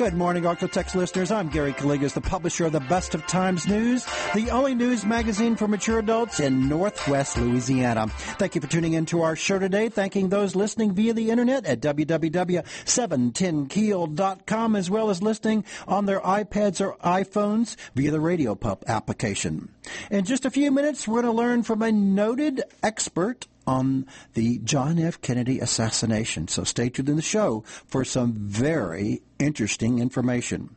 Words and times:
Good 0.00 0.14
morning, 0.14 0.44
ArkLaTex 0.44 0.94
listeners. 0.94 1.30
I'm 1.30 1.50
Gary 1.50 1.74
Calligas, 1.74 2.14
the 2.14 2.22
publisher 2.22 2.64
of 2.64 2.72
the 2.72 2.80
Best 2.80 3.14
of 3.14 3.26
Times 3.26 3.68
News, 3.68 4.06
the 4.34 4.48
only 4.48 4.74
news 4.74 5.04
magazine 5.04 5.56
for 5.56 5.68
mature 5.68 5.98
adults 5.98 6.40
in 6.40 6.70
Northwest 6.70 7.36
Louisiana. 7.36 8.06
Thank 8.08 8.54
you 8.54 8.62
for 8.62 8.66
tuning 8.66 8.94
in 8.94 9.04
to 9.04 9.20
our 9.20 9.36
show 9.36 9.58
today. 9.58 9.90
Thanking 9.90 10.30
those 10.30 10.56
listening 10.56 10.94
via 10.94 11.12
the 11.12 11.28
internet 11.28 11.66
at 11.66 11.82
www.710keel.com 11.82 14.76
as 14.76 14.90
well 14.90 15.10
as 15.10 15.22
listening 15.22 15.66
on 15.86 16.06
their 16.06 16.20
iPads 16.20 16.80
or 16.80 16.96
iPhones 17.04 17.76
via 17.94 18.10
the 18.10 18.20
Radio 18.20 18.54
Pup 18.54 18.84
application. 18.86 19.68
In 20.10 20.24
just 20.24 20.46
a 20.46 20.50
few 20.50 20.70
minutes, 20.70 21.06
we're 21.06 21.20
going 21.20 21.34
to 21.34 21.38
learn 21.38 21.62
from 21.62 21.82
a 21.82 21.92
noted 21.92 22.62
expert 22.82 23.48
on 23.70 24.04
the 24.34 24.58
John 24.58 24.98
F. 24.98 25.20
Kennedy 25.20 25.60
assassination. 25.60 26.48
So 26.48 26.64
stay 26.64 26.88
tuned 26.88 27.08
in 27.08 27.14
the 27.14 27.22
show 27.22 27.62
for 27.86 28.04
some 28.04 28.34
very 28.34 29.22
interesting 29.38 30.00
information. 30.00 30.74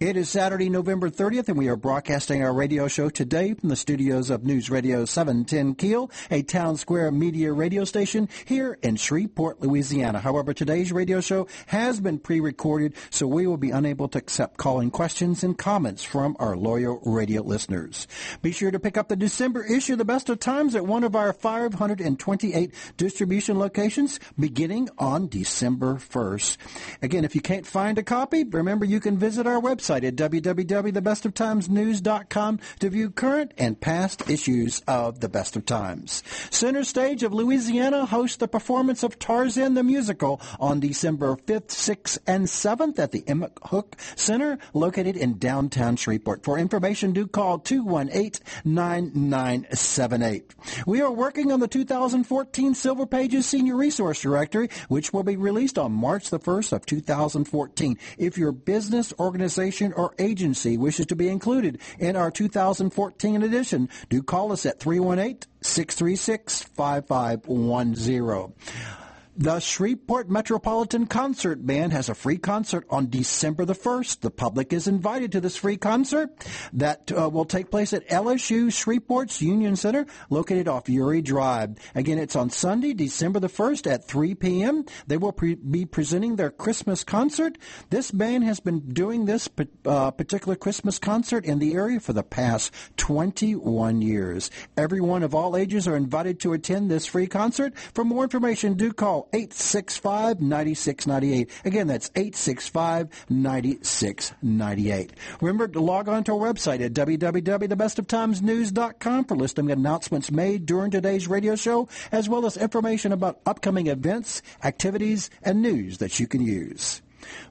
It 0.00 0.16
is 0.16 0.30
Saturday, 0.30 0.68
November 0.70 1.10
30th, 1.10 1.48
and 1.48 1.58
we 1.58 1.68
are 1.68 1.76
broadcasting 1.76 2.42
our 2.42 2.52
radio 2.52 2.88
show 2.88 3.10
today 3.10 3.54
from 3.54 3.68
the 3.68 3.76
studios 3.76 4.30
of 4.30 4.44
News 4.44 4.70
Radio 4.70 5.04
710 5.04 5.74
Keel, 5.74 6.10
a 6.30 6.42
town 6.42 6.78
square 6.78 7.10
media 7.10 7.52
radio 7.52 7.84
station 7.84 8.28
here 8.46 8.78
in 8.82 8.96
Shreveport, 8.96 9.60
Louisiana. 9.60 10.18
However, 10.18 10.54
today's 10.54 10.90
radio 10.90 11.20
show 11.20 11.46
has 11.66 12.00
been 12.00 12.18
pre-recorded, 12.18 12.94
so 13.10 13.26
we 13.26 13.46
will 13.46 13.58
be 13.58 13.70
unable 13.70 14.08
to 14.08 14.18
accept 14.18 14.56
calling 14.56 14.90
questions 14.90 15.44
and 15.44 15.58
comments 15.58 16.02
from 16.02 16.34
our 16.40 16.56
loyal 16.56 17.00
radio 17.04 17.42
listeners. 17.42 18.08
Be 18.40 18.52
sure 18.52 18.70
to 18.70 18.80
pick 18.80 18.96
up 18.96 19.08
the 19.08 19.16
December 19.16 19.62
issue 19.64 19.96
the 19.96 20.04
Best 20.04 20.30
of 20.30 20.40
Times 20.40 20.74
at 20.74 20.86
one 20.86 21.04
of 21.04 21.14
our 21.14 21.32
528 21.32 22.72
distribution 22.96 23.58
locations 23.58 24.18
beginning 24.38 24.88
on 24.98 25.28
December 25.28 25.96
1st. 25.96 26.56
Again, 27.02 27.24
if 27.24 27.34
you 27.34 27.40
can't 27.42 27.66
find 27.66 27.98
a 27.98 28.02
copy, 28.02 28.44
remember 28.44 28.86
you 28.86 28.98
can 28.98 29.18
visit 29.18 29.46
our 29.46 29.59
our 29.60 29.76
website 29.76 30.04
at 30.04 30.16
www.thebestoftimesnews.com 30.16 32.60
to 32.78 32.90
view 32.90 33.10
current 33.10 33.52
and 33.58 33.78
past 33.80 34.30
issues 34.30 34.80
of 34.86 35.18
The 35.20 35.28
Best 35.28 35.56
of 35.56 35.66
Times. 35.66 36.22
Center 36.50 36.84
Stage 36.84 37.22
of 37.22 37.34
Louisiana 37.34 38.06
hosts 38.06 38.38
the 38.38 38.48
performance 38.48 39.02
of 39.02 39.18
Tarzan 39.18 39.74
the 39.74 39.82
Musical 39.82 40.40
on 40.58 40.80
December 40.80 41.36
5th, 41.36 41.68
6th, 41.68 42.16
and 42.26 42.46
7th 42.46 42.98
at 42.98 43.12
the 43.12 43.22
Emmett 43.26 43.52
Hook 43.64 43.96
Center 44.16 44.58
located 44.72 45.16
in 45.16 45.36
downtown 45.38 45.96
Shreveport. 45.96 46.44
For 46.44 46.56
information, 46.58 47.12
do 47.12 47.26
call 47.26 47.58
218-9978. 47.60 50.42
We 50.86 51.02
are 51.02 51.12
working 51.12 51.52
on 51.52 51.60
the 51.60 51.68
2014 51.68 52.74
Silver 52.74 53.04
Pages 53.06 53.44
Senior 53.46 53.76
Resource 53.76 54.22
Directory, 54.22 54.70
which 54.88 55.12
will 55.12 55.24
be 55.24 55.36
released 55.36 55.78
on 55.78 55.92
March 55.92 56.30
the 56.30 56.40
1st 56.40 56.72
of 56.72 56.86
2014. 56.86 57.98
If 58.18 58.38
your 58.38 58.52
business 58.52 59.12
organization 59.18 59.49
organization 59.50 59.92
or 59.94 60.14
agency 60.18 60.76
wishes 60.76 61.06
to 61.06 61.16
be 61.16 61.28
included 61.28 61.80
in 61.98 62.14
our 62.14 62.30
2014 62.30 63.42
edition, 63.42 63.88
do 64.08 64.22
call 64.22 64.52
us 64.52 64.64
at 64.64 64.78
318 64.78 65.50
636 65.60 66.62
5510. 66.62 69.09
The 69.40 69.58
Shreveport 69.58 70.28
Metropolitan 70.28 71.06
Concert 71.06 71.66
Band 71.66 71.94
has 71.94 72.10
a 72.10 72.14
free 72.14 72.36
concert 72.36 72.84
on 72.90 73.08
December 73.08 73.64
the 73.64 73.72
1st. 73.72 74.20
The 74.20 74.30
public 74.30 74.70
is 74.70 74.86
invited 74.86 75.32
to 75.32 75.40
this 75.40 75.56
free 75.56 75.78
concert 75.78 76.28
that 76.74 77.10
uh, 77.10 77.30
will 77.30 77.46
take 77.46 77.70
place 77.70 77.94
at 77.94 78.06
LSU 78.10 78.66
Shreveport's 78.66 79.40
Union 79.40 79.76
Center, 79.76 80.04
located 80.28 80.68
off 80.68 80.88
Youree 80.88 81.24
Drive. 81.24 81.78
Again, 81.94 82.18
it's 82.18 82.36
on 82.36 82.50
Sunday, 82.50 82.92
December 82.92 83.40
the 83.40 83.48
1st 83.48 83.90
at 83.90 84.04
3 84.04 84.34
p.m. 84.34 84.84
They 85.06 85.16
will 85.16 85.32
pre- 85.32 85.54
be 85.54 85.86
presenting 85.86 86.36
their 86.36 86.50
Christmas 86.50 87.02
concert. 87.02 87.56
This 87.88 88.10
band 88.10 88.44
has 88.44 88.60
been 88.60 88.92
doing 88.92 89.24
this 89.24 89.48
uh, 89.86 90.10
particular 90.10 90.54
Christmas 90.54 90.98
concert 90.98 91.46
in 91.46 91.60
the 91.60 91.72
area 91.72 91.98
for 91.98 92.12
the 92.12 92.22
past 92.22 92.74
21 92.98 94.02
years. 94.02 94.50
Everyone 94.76 95.22
of 95.22 95.34
all 95.34 95.56
ages 95.56 95.88
are 95.88 95.96
invited 95.96 96.40
to 96.40 96.52
attend 96.52 96.90
this 96.90 97.06
free 97.06 97.26
concert. 97.26 97.72
For 97.94 98.04
more 98.04 98.24
information, 98.24 98.74
do 98.74 98.92
call 98.92 99.29
865 99.32 100.40
9698. 100.40 101.48
Again, 101.64 101.86
that's 101.86 102.10
865 102.14 103.08
9698. 103.28 105.12
Remember 105.40 105.68
to 105.68 105.80
log 105.80 106.08
on 106.08 106.24
to 106.24 106.32
our 106.32 106.52
website 106.52 106.80
at 106.80 106.92
www.thebestoftimesnews.com 106.92 109.24
for 109.24 109.36
listing 109.36 109.70
announcements 109.70 110.30
made 110.30 110.66
during 110.66 110.90
today's 110.90 111.28
radio 111.28 111.56
show, 111.56 111.88
as 112.12 112.28
well 112.28 112.44
as 112.46 112.56
information 112.56 113.12
about 113.12 113.40
upcoming 113.46 113.86
events, 113.86 114.42
activities, 114.64 115.30
and 115.42 115.62
news 115.62 115.98
that 115.98 116.18
you 116.20 116.26
can 116.26 116.42
use. 116.42 117.02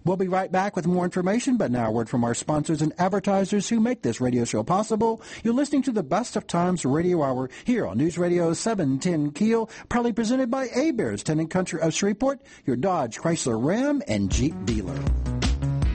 We'll 0.05 0.17
be 0.17 0.27
right 0.27 0.51
back 0.51 0.75
with 0.75 0.87
more 0.87 1.05
information, 1.05 1.57
but 1.57 1.71
now 1.71 1.87
a 1.87 1.91
word 1.91 2.09
from 2.09 2.23
our 2.23 2.33
sponsors 2.33 2.81
and 2.81 2.93
advertisers 2.97 3.69
who 3.69 3.79
make 3.79 4.01
this 4.01 4.21
radio 4.21 4.45
show 4.45 4.63
possible. 4.63 5.21
You're 5.43 5.53
listening 5.53 5.83
to 5.83 5.91
the 5.91 6.03
Best 6.03 6.35
of 6.35 6.47
Times 6.47 6.85
Radio 6.85 7.23
Hour 7.23 7.49
here 7.63 7.85
on 7.85 7.97
News 7.97 8.17
Radio 8.17 8.53
710 8.53 9.31
Keel, 9.31 9.69
proudly 9.89 10.13
presented 10.13 10.49
by 10.49 10.67
Heberts, 10.67 11.23
Town 11.23 11.39
and 11.39 11.49
Country 11.49 11.81
of 11.81 11.93
Shreveport, 11.93 12.41
your 12.65 12.75
Dodge, 12.75 13.17
Chrysler, 13.17 13.63
Ram, 13.63 14.01
and 14.07 14.31
Jeep 14.31 14.55
dealer. 14.65 14.99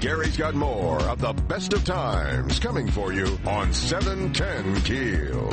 Gary's 0.00 0.36
got 0.36 0.54
more 0.54 1.00
of 1.04 1.20
the 1.20 1.32
Best 1.32 1.72
of 1.72 1.84
Times 1.84 2.58
coming 2.58 2.90
for 2.90 3.12
you 3.12 3.38
on 3.46 3.72
710 3.72 4.82
Keel. 4.82 5.50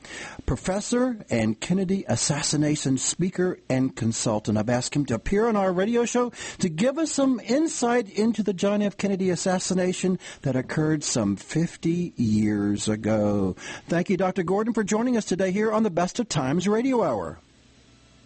professor 0.46 1.26
and 1.30 1.60
Kennedy 1.60 2.06
assassination 2.08 2.98
speaker 2.98 3.60
and 3.70 3.96
consultant. 3.96 4.58
I've 4.58 4.70
asked 4.70 4.96
him 4.96 5.06
to 5.08 5.16
appear 5.16 5.48
on 5.48 5.56
our 5.56 5.72
radio 5.72 6.06
show 6.06 6.32
to 6.60 6.70
give 6.70 6.98
us 6.98 7.12
some 7.12 7.40
insight 7.40 8.10
into 8.10 8.44
the 8.44 8.54
John 8.54 8.82
F. 8.82 8.98
Kennedy 8.98 9.30
assassination 9.30 10.20
that 10.42 10.56
occurred 10.56 11.04
some 11.04 11.36
50 11.36 12.14
years 12.16 12.88
ago. 12.88 13.56
Thank 13.88 14.10
you, 14.10 14.18
Dr. 14.18 14.44
Gordon, 14.44 14.74
for 14.74 14.84
joining 14.84 15.18
us 15.18 15.26
today 15.26 15.52
here 15.52 15.72
on 15.72 15.84
the 15.84 15.90
Best 15.90 16.20
of 16.20 16.30
Times 16.30 16.68
Radio 16.68 17.04
Hour. 17.04 17.40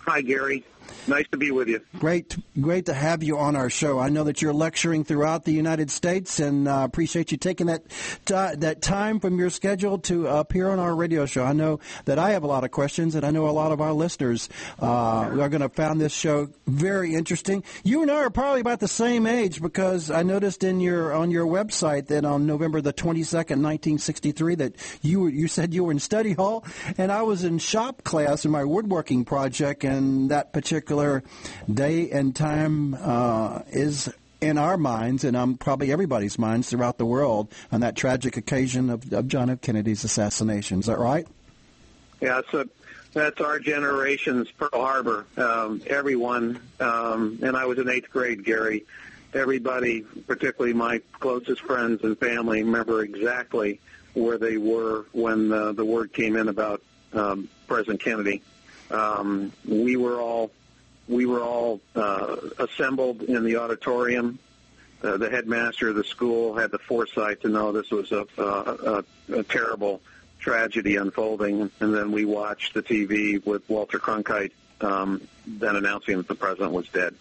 Hi, 0.05 0.21
Gary. 0.21 0.63
Nice 1.07 1.25
to 1.31 1.37
be 1.37 1.51
with 1.51 1.67
you. 1.67 1.81
Great, 1.99 2.37
great 2.59 2.85
to 2.85 2.93
have 2.93 3.23
you 3.23 3.37
on 3.37 3.55
our 3.55 3.69
show. 3.69 3.99
I 3.99 4.09
know 4.09 4.23
that 4.23 4.41
you're 4.41 4.53
lecturing 4.53 5.03
throughout 5.03 5.43
the 5.43 5.51
United 5.51 5.91
States, 5.91 6.39
and 6.39 6.67
uh, 6.67 6.81
appreciate 6.85 7.31
you 7.31 7.37
taking 7.37 7.67
that 7.67 7.83
t- 8.25 8.33
that 8.33 8.81
time 8.81 9.19
from 9.19 9.37
your 9.37 9.49
schedule 9.49 9.97
to 9.99 10.27
appear 10.27 10.69
on 10.69 10.79
our 10.79 10.95
radio 10.95 11.25
show. 11.25 11.43
I 11.43 11.53
know 11.53 11.79
that 12.05 12.19
I 12.19 12.31
have 12.31 12.43
a 12.43 12.47
lot 12.47 12.63
of 12.63 12.71
questions, 12.71 13.15
and 13.15 13.25
I 13.25 13.31
know 13.31 13.47
a 13.47 13.51
lot 13.51 13.73
of 13.73 13.81
our 13.81 13.91
listeners 13.91 14.47
uh, 14.81 14.85
are 14.85 15.49
going 15.49 15.61
to 15.61 15.69
find 15.69 15.99
this 15.99 16.13
show 16.13 16.49
very 16.67 17.15
interesting. 17.15 17.63
You 17.83 18.01
and 18.01 18.09
I 18.09 18.15
are 18.15 18.29
probably 18.29 18.61
about 18.61 18.79
the 18.79 18.87
same 18.87 19.27
age 19.27 19.61
because 19.61 20.09
I 20.09 20.23
noticed 20.23 20.63
in 20.63 20.79
your 20.79 21.11
on 21.11 21.31
your 21.31 21.45
website 21.45 22.07
that 22.07 22.23
on 22.23 22.45
November 22.45 22.79
the 22.79 22.93
22nd, 22.93 23.59
1963, 23.59 24.55
that 24.55 24.75
you 25.01 25.27
you 25.27 25.49
said 25.49 25.73
you 25.73 25.83
were 25.83 25.91
in 25.91 25.99
study 25.99 26.33
hall, 26.33 26.65
and 26.97 27.11
I 27.11 27.23
was 27.23 27.43
in 27.43 27.57
shop 27.57 28.05
class 28.05 28.45
in 28.45 28.51
my 28.51 28.63
woodworking 28.63 29.25
project, 29.25 29.83
and 29.83 29.92
that 30.29 30.51
particular 30.51 30.73
particular 30.73 31.23
day 31.71 32.09
and 32.09 32.35
time 32.35 32.93
uh, 32.99 33.61
is 33.69 34.11
in 34.41 34.57
our 34.57 34.77
minds 34.77 35.23
and 35.23 35.37
um, 35.37 35.55
probably 35.55 35.91
everybody's 35.91 36.39
minds 36.39 36.69
throughout 36.69 36.97
the 36.97 37.05
world 37.05 37.51
on 37.71 37.81
that 37.81 37.95
tragic 37.95 38.35
occasion 38.37 38.89
of, 38.89 39.11
of 39.13 39.27
John 39.27 39.49
F. 39.49 39.61
Kennedy's 39.61 40.03
assassination. 40.03 40.79
Is 40.79 40.87
that 40.87 40.99
right? 40.99 41.27
Yeah, 42.21 42.41
so 42.51 42.65
that's 43.13 43.39
our 43.39 43.59
generation's 43.59 44.49
Pearl 44.51 44.69
Harbor. 44.73 45.25
Um, 45.37 45.81
everyone, 45.87 46.59
um, 46.79 47.39
and 47.41 47.55
I 47.55 47.65
was 47.65 47.77
in 47.77 47.89
eighth 47.89 48.09
grade, 48.09 48.43
Gary. 48.43 48.85
Everybody, 49.33 50.01
particularly 50.27 50.73
my 50.73 51.01
closest 51.19 51.61
friends 51.61 52.03
and 52.03 52.17
family, 52.17 52.63
remember 52.63 53.03
exactly 53.03 53.79
where 54.13 54.37
they 54.37 54.57
were 54.57 55.05
when 55.11 55.51
uh, 55.51 55.71
the 55.71 55.85
word 55.85 56.13
came 56.13 56.35
in 56.35 56.47
about 56.47 56.81
um, 57.13 57.49
President 57.67 58.01
Kennedy. 58.01 58.41
Um, 58.93 59.51
we 59.67 59.97
were 59.97 60.19
all 60.21 60.51
we 61.07 61.25
were 61.25 61.41
all 61.41 61.81
uh, 61.95 62.37
assembled 62.59 63.23
in 63.23 63.43
the 63.43 63.57
auditorium. 63.57 64.39
Uh, 65.03 65.17
the 65.17 65.29
headmaster 65.29 65.89
of 65.89 65.95
the 65.95 66.03
school 66.03 66.55
had 66.55 66.71
the 66.71 66.79
foresight 66.79 67.41
to 67.41 67.49
know 67.49 67.73
this 67.73 67.91
was 67.91 68.13
a, 68.13 68.25
a, 68.37 68.43
a, 68.43 69.03
a 69.39 69.43
terrible 69.43 70.01
tragedy 70.39 70.95
unfolding, 70.95 71.69
and 71.81 71.93
then 71.93 72.11
we 72.11 72.23
watched 72.23 72.73
the 72.73 72.81
TV 72.81 73.45
with 73.45 73.67
Walter 73.69 73.99
Cronkite 73.99 74.51
um, 74.79 75.27
then 75.45 75.75
announcing 75.75 76.17
that 76.17 76.27
the 76.27 76.35
president 76.35 76.71
was 76.71 76.87
dead. 76.89 77.15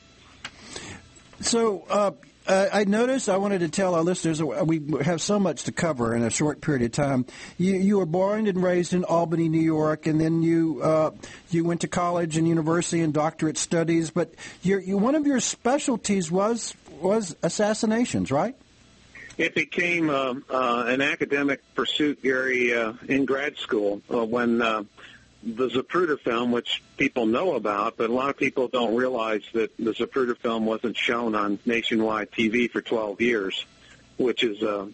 So, 1.41 1.85
uh, 1.91 2.13
uh, 2.47 2.69
I 2.73 2.85
noticed. 2.85 3.29
I 3.29 3.37
wanted 3.37 3.61
to 3.61 3.69
tell 3.69 3.95
our 3.95 4.03
listeners 4.03 4.41
uh, 4.41 4.65
we 4.65 4.83
have 5.03 5.21
so 5.21 5.39
much 5.39 5.65
to 5.65 5.73
cover 5.73 6.15
in 6.15 6.23
a 6.23 6.31
short 6.31 6.61
period 6.61 6.83
of 6.83 6.93
time. 6.93 7.27
You, 7.59 7.75
you 7.75 7.99
were 7.99 8.07
born 8.07 8.47
and 8.47 8.63
raised 8.63 8.93
in 8.93 9.05
Albany, 9.05 9.49
New 9.49 9.61
York, 9.61 10.07
and 10.07 10.21
then 10.21 10.43
you 10.43 10.81
uh, 10.83 11.11
you 11.51 11.65
went 11.65 11.83
to 11.83 11.89
college 11.89 12.37
and 12.37 12.49
university 12.49 13.01
and 13.01 13.13
doctorate 13.13 13.59
studies. 13.59 14.11
But 14.11 14.35
your, 14.63 14.81
you, 14.81 14.99
one 14.99 15.15
of 15.15 15.27
your 15.27 15.41
specialties 15.41 16.31
was 16.31 16.75
was 17.01 17.37
assassinations, 17.43 18.31
right? 18.31 18.57
It 19.39 19.55
became 19.55 20.11
uh, 20.11 20.35
uh, 20.51 20.85
an 20.89 21.01
academic 21.01 21.63
pursuit, 21.75 22.23
Gary, 22.23 22.75
uh, 22.75 22.93
in 23.09 23.25
grad 23.25 23.57
school 23.57 24.03
when 24.09 24.61
the 25.43 25.69
Zapruder 25.69 26.19
film, 26.21 26.53
which 26.53 26.83
people 26.97 27.27
know 27.27 27.55
about, 27.55 27.97
but 27.97 28.11
a 28.11 28.13
lot 28.13 28.31
of 28.31 28.37
people 28.37 28.69
don't 28.69 28.95
realize 28.95 29.43
that 29.55 29.77
the 29.77 29.93
Zapruder 29.93 30.37
film 30.37 30.67
wasn't 30.67 30.97
shown 30.97 31.35
on 31.35 31.59
nationwide 31.67 32.31
TV 32.31 32.71
for 32.71 32.81
12 32.81 33.21
years, 33.21 33.67
which 34.19 34.45
is 34.45 34.63
uh, 34.63 34.87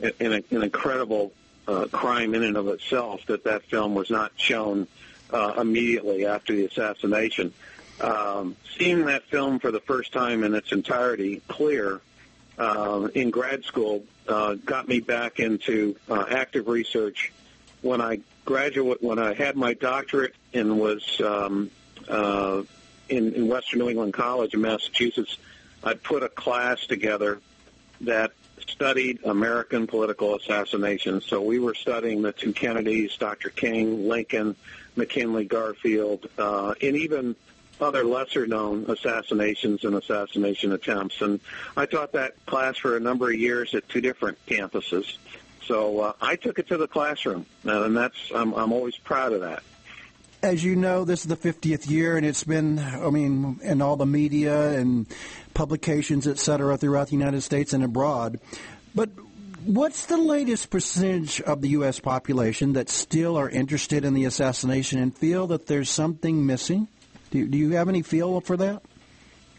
an, 0.00 0.32
an 0.50 0.62
incredible 0.62 1.32
uh, 1.68 1.86
crime 1.92 2.34
in 2.34 2.42
and 2.42 2.56
of 2.56 2.68
itself 2.68 3.20
that 3.26 3.44
that 3.44 3.64
film 3.64 3.94
was 3.94 4.10
not 4.10 4.32
shown 4.36 4.88
uh, 5.30 5.54
immediately 5.58 6.26
after 6.26 6.54
the 6.54 6.64
assassination. 6.64 7.52
Um, 8.00 8.56
seeing 8.78 9.04
that 9.06 9.24
film 9.24 9.58
for 9.58 9.70
the 9.70 9.80
first 9.80 10.12
time 10.12 10.42
in 10.42 10.54
its 10.54 10.72
entirety, 10.72 11.42
clear, 11.48 12.00
uh, 12.58 13.08
in 13.14 13.30
grad 13.30 13.64
school, 13.64 14.04
uh, 14.26 14.54
got 14.54 14.88
me 14.88 15.00
back 15.00 15.38
into 15.38 15.96
uh, 16.08 16.24
active 16.30 16.68
research 16.68 17.32
when 17.82 18.00
I 18.00 18.20
graduate 18.44 19.02
when 19.02 19.18
I 19.18 19.34
had 19.34 19.56
my 19.56 19.74
doctorate 19.74 20.34
and 20.52 20.78
was 20.78 21.20
um, 21.20 21.70
uh, 22.08 22.62
in, 23.08 23.34
in 23.34 23.48
Western 23.48 23.80
New 23.80 23.90
England 23.90 24.14
College 24.14 24.54
in 24.54 24.60
Massachusetts, 24.60 25.36
I 25.84 25.94
put 25.94 26.22
a 26.22 26.28
class 26.28 26.86
together 26.86 27.40
that 28.02 28.32
studied 28.68 29.20
American 29.24 29.86
political 29.86 30.36
assassinations. 30.36 31.24
So 31.26 31.40
we 31.40 31.58
were 31.58 31.74
studying 31.74 32.22
the 32.22 32.32
two 32.32 32.52
Kennedys, 32.52 33.16
Dr. 33.16 33.50
King, 33.50 34.08
Lincoln, 34.08 34.56
McKinley, 34.96 35.44
Garfield, 35.44 36.28
uh, 36.38 36.74
and 36.80 36.96
even 36.96 37.36
other 37.80 38.04
lesser-known 38.04 38.86
assassinations 38.88 39.84
and 39.84 39.96
assassination 39.96 40.72
attempts. 40.72 41.20
And 41.20 41.40
I 41.76 41.86
taught 41.86 42.12
that 42.12 42.34
class 42.46 42.76
for 42.76 42.96
a 42.96 43.00
number 43.00 43.28
of 43.28 43.34
years 43.34 43.74
at 43.74 43.88
two 43.88 44.00
different 44.00 44.38
campuses. 44.46 45.16
So 45.66 46.00
uh, 46.00 46.12
I 46.20 46.36
took 46.36 46.58
it 46.58 46.68
to 46.68 46.76
the 46.76 46.88
classroom, 46.88 47.46
and 47.64 47.96
that's 47.96 48.16
I'm, 48.34 48.52
I'm 48.54 48.72
always 48.72 48.96
proud 48.96 49.32
of 49.32 49.40
that. 49.40 49.62
As 50.42 50.64
you 50.64 50.74
know, 50.74 51.04
this 51.04 51.20
is 51.20 51.26
the 51.28 51.36
50th 51.36 51.88
year, 51.88 52.16
and 52.16 52.26
it's 52.26 52.42
been, 52.42 52.80
I 52.80 53.10
mean, 53.10 53.60
in 53.62 53.80
all 53.80 53.96
the 53.96 54.06
media 54.06 54.70
and 54.70 55.06
publications, 55.54 56.26
et 56.26 56.38
cetera, 56.38 56.76
throughout 56.76 57.08
the 57.08 57.16
United 57.16 57.42
States 57.42 57.72
and 57.72 57.84
abroad. 57.84 58.40
But 58.92 59.10
what's 59.64 60.06
the 60.06 60.16
latest 60.16 60.70
percentage 60.70 61.40
of 61.42 61.60
the 61.60 61.68
U.S. 61.70 62.00
population 62.00 62.72
that 62.72 62.88
still 62.88 63.36
are 63.36 63.48
interested 63.48 64.04
in 64.04 64.14
the 64.14 64.24
assassination 64.24 64.98
and 64.98 65.16
feel 65.16 65.46
that 65.46 65.68
there's 65.68 65.88
something 65.88 66.44
missing? 66.44 66.88
Do, 67.30 67.46
do 67.46 67.56
you 67.56 67.70
have 67.72 67.88
any 67.88 68.02
feel 68.02 68.40
for 68.40 68.56
that? 68.56 68.82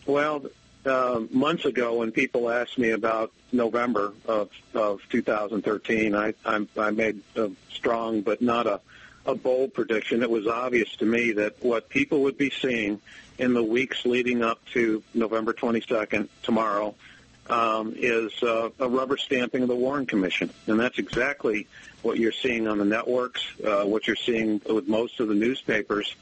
Well, 0.06 0.44
uh, 0.86 1.22
months 1.32 1.66
ago 1.66 1.96
when 1.96 2.12
people 2.12 2.50
asked 2.50 2.78
me 2.78 2.92
about 2.92 3.32
November 3.52 4.14
of, 4.28 4.50
of 4.74 5.02
2013, 5.10 6.16
I, 6.16 6.34
I, 6.46 6.68
I 6.78 6.92
made 6.92 7.22
a 7.36 7.52
strong 7.72 8.22
but 8.22 8.42
not 8.42 8.68
a, 8.68 8.80
a 9.26 9.36
bold 9.36 9.74
prediction. 9.74 10.22
It 10.24 10.30
was 10.30 10.48
obvious 10.48 10.96
to 10.98 11.06
me 11.06 11.34
that 11.34 11.64
what 11.64 11.90
people 11.90 12.24
would 12.24 12.38
be 12.38 12.50
seeing 12.50 13.00
in 13.38 13.54
the 13.54 13.64
weeks 13.64 14.06
leading 14.06 14.44
up 14.44 14.64
to 14.74 15.04
November 15.14 15.54
22nd, 15.54 16.28
tomorrow, 16.44 16.94
um, 17.50 17.94
is 17.98 18.32
uh, 18.44 18.70
a 18.80 18.88
rubber 18.88 19.18
stamping 19.18 19.64
of 19.64 19.68
the 19.68 19.76
Warren 19.76 20.06
Commission. 20.06 20.50
And 20.68 20.80
that's 20.80 20.98
exactly 20.98 21.68
what 22.02 22.18
you're 22.18 22.32
seeing 22.32 22.68
on 22.68 22.78
the 22.78 22.86
networks, 22.86 23.46
uh, 23.66 23.84
what 23.84 24.08
you're 24.08 24.16
seeing 24.16 24.62
with 24.66 24.88
most 24.88 25.20
of 25.20 25.28
the 25.28 25.36
newspapers 25.36 26.16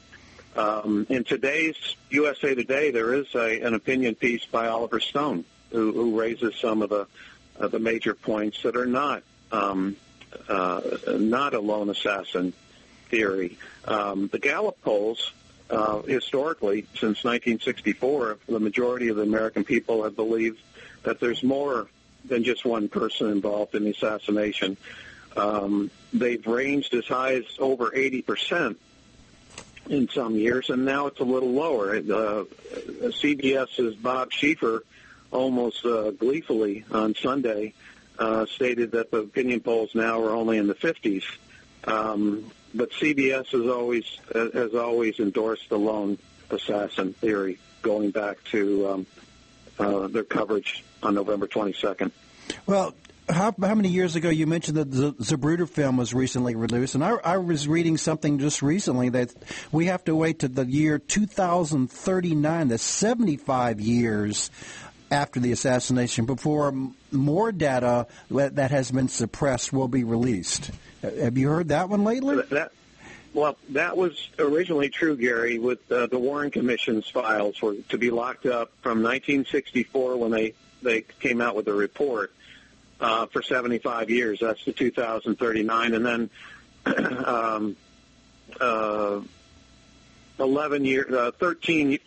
um, 0.56 1.06
in 1.08 1.24
today's 1.24 1.76
USA 2.10 2.54
Today, 2.54 2.90
there 2.90 3.14
is 3.14 3.34
a, 3.34 3.60
an 3.62 3.74
opinion 3.74 4.14
piece 4.14 4.44
by 4.44 4.68
Oliver 4.68 5.00
Stone 5.00 5.44
who, 5.70 5.92
who 5.92 6.18
raises 6.18 6.54
some 6.56 6.82
of 6.82 6.90
the 6.90 7.06
uh, 7.58 7.68
the 7.68 7.78
major 7.78 8.14
points 8.14 8.62
that 8.62 8.76
are 8.76 8.86
not 8.86 9.22
um, 9.50 9.96
uh, 10.48 10.80
not 11.18 11.54
a 11.54 11.60
lone 11.60 11.90
assassin 11.90 12.52
theory. 13.08 13.58
Um, 13.86 14.28
the 14.28 14.38
Gallup 14.38 14.80
polls, 14.82 15.32
uh, 15.70 16.02
historically, 16.02 16.82
since 16.92 17.24
1964, 17.24 18.38
the 18.48 18.60
majority 18.60 19.08
of 19.08 19.16
the 19.16 19.22
American 19.22 19.64
people 19.64 20.04
have 20.04 20.16
believed 20.16 20.60
that 21.02 21.20
there's 21.20 21.42
more 21.42 21.88
than 22.24 22.44
just 22.44 22.64
one 22.64 22.88
person 22.88 23.28
involved 23.28 23.74
in 23.74 23.84
the 23.84 23.90
assassination. 23.90 24.76
Um, 25.36 25.90
they've 26.12 26.46
ranged 26.46 26.94
as 26.94 27.06
high 27.06 27.34
as 27.34 27.44
over 27.58 27.94
80 27.94 28.22
percent 28.22 28.80
in 29.88 30.08
some 30.08 30.36
years, 30.36 30.70
and 30.70 30.84
now 30.84 31.06
it's 31.06 31.20
a 31.20 31.24
little 31.24 31.52
lower. 31.52 31.96
Uh, 31.96 32.44
CBS's 33.10 33.96
Bob 33.96 34.30
Schieffer 34.30 34.80
almost 35.30 35.84
uh, 35.84 36.10
gleefully 36.10 36.84
on 36.90 37.14
Sunday 37.14 37.74
uh, 38.18 38.46
stated 38.46 38.92
that 38.92 39.10
the 39.10 39.18
opinion 39.18 39.60
polls 39.60 39.94
now 39.94 40.22
are 40.22 40.30
only 40.30 40.58
in 40.58 40.66
the 40.66 40.74
50s. 40.74 41.24
Um, 41.84 42.50
but 42.74 42.90
CBS 42.92 43.48
has 43.48 43.66
always 43.66 44.04
has 44.32 44.74
always 44.74 45.18
endorsed 45.18 45.68
the 45.68 45.78
lone 45.78 46.18
assassin 46.50 47.12
theory, 47.14 47.58
going 47.82 48.10
back 48.10 48.42
to 48.44 48.88
um, 48.88 49.06
uh, 49.78 50.06
their 50.08 50.24
coverage 50.24 50.84
on 51.02 51.14
November 51.14 51.46
22nd. 51.46 52.10
Well, 52.66 52.94
how, 53.28 53.54
how 53.60 53.74
many 53.74 53.88
years 53.88 54.16
ago 54.16 54.28
you 54.28 54.46
mentioned 54.46 54.76
that 54.76 54.90
the 54.90 55.12
Zapruder 55.14 55.68
film 55.68 55.96
was 55.96 56.12
recently 56.12 56.54
released, 56.54 56.94
and 56.94 57.04
I, 57.04 57.12
I 57.24 57.36
was 57.38 57.68
reading 57.68 57.96
something 57.96 58.38
just 58.38 58.62
recently 58.62 59.08
that 59.10 59.32
we 59.70 59.86
have 59.86 60.04
to 60.04 60.14
wait 60.14 60.40
to 60.40 60.48
the 60.48 60.66
year 60.66 60.98
2039, 60.98 62.68
the 62.68 62.78
75 62.78 63.80
years 63.80 64.50
after 65.10 65.40
the 65.40 65.52
assassination, 65.52 66.24
before 66.24 66.74
more 67.10 67.52
data 67.52 68.06
that 68.30 68.70
has 68.70 68.90
been 68.90 69.08
suppressed 69.08 69.72
will 69.72 69.88
be 69.88 70.04
released. 70.04 70.70
Have 71.02 71.36
you 71.36 71.48
heard 71.48 71.68
that 71.68 71.88
one 71.88 72.04
lately? 72.04 72.42
That, 72.50 72.72
well, 73.34 73.56
that 73.70 73.96
was 73.96 74.28
originally 74.38 74.88
true, 74.88 75.16
Gary, 75.16 75.58
with 75.58 75.90
uh, 75.90 76.06
the 76.06 76.18
Warren 76.18 76.50
Commission's 76.50 77.08
files 77.08 77.60
were 77.60 77.76
to 77.90 77.98
be 77.98 78.10
locked 78.10 78.46
up 78.46 78.72
from 78.82 79.02
1964 79.02 80.16
when 80.16 80.30
they, 80.30 80.54
they 80.82 81.02
came 81.02 81.40
out 81.40 81.56
with 81.56 81.66
the 81.66 81.74
report 81.74 82.32
uh, 83.02 83.26
for 83.26 83.42
75 83.42 84.08
years. 84.08 84.38
That's 84.40 84.64
the 84.64 84.72
2039, 84.72 85.94
and 85.94 86.06
then 86.06 86.30
um, 87.26 87.76
uh, 88.60 89.20
11 90.38 90.84
years, 90.84 91.12
uh, 91.12 91.32
13, 91.38 91.98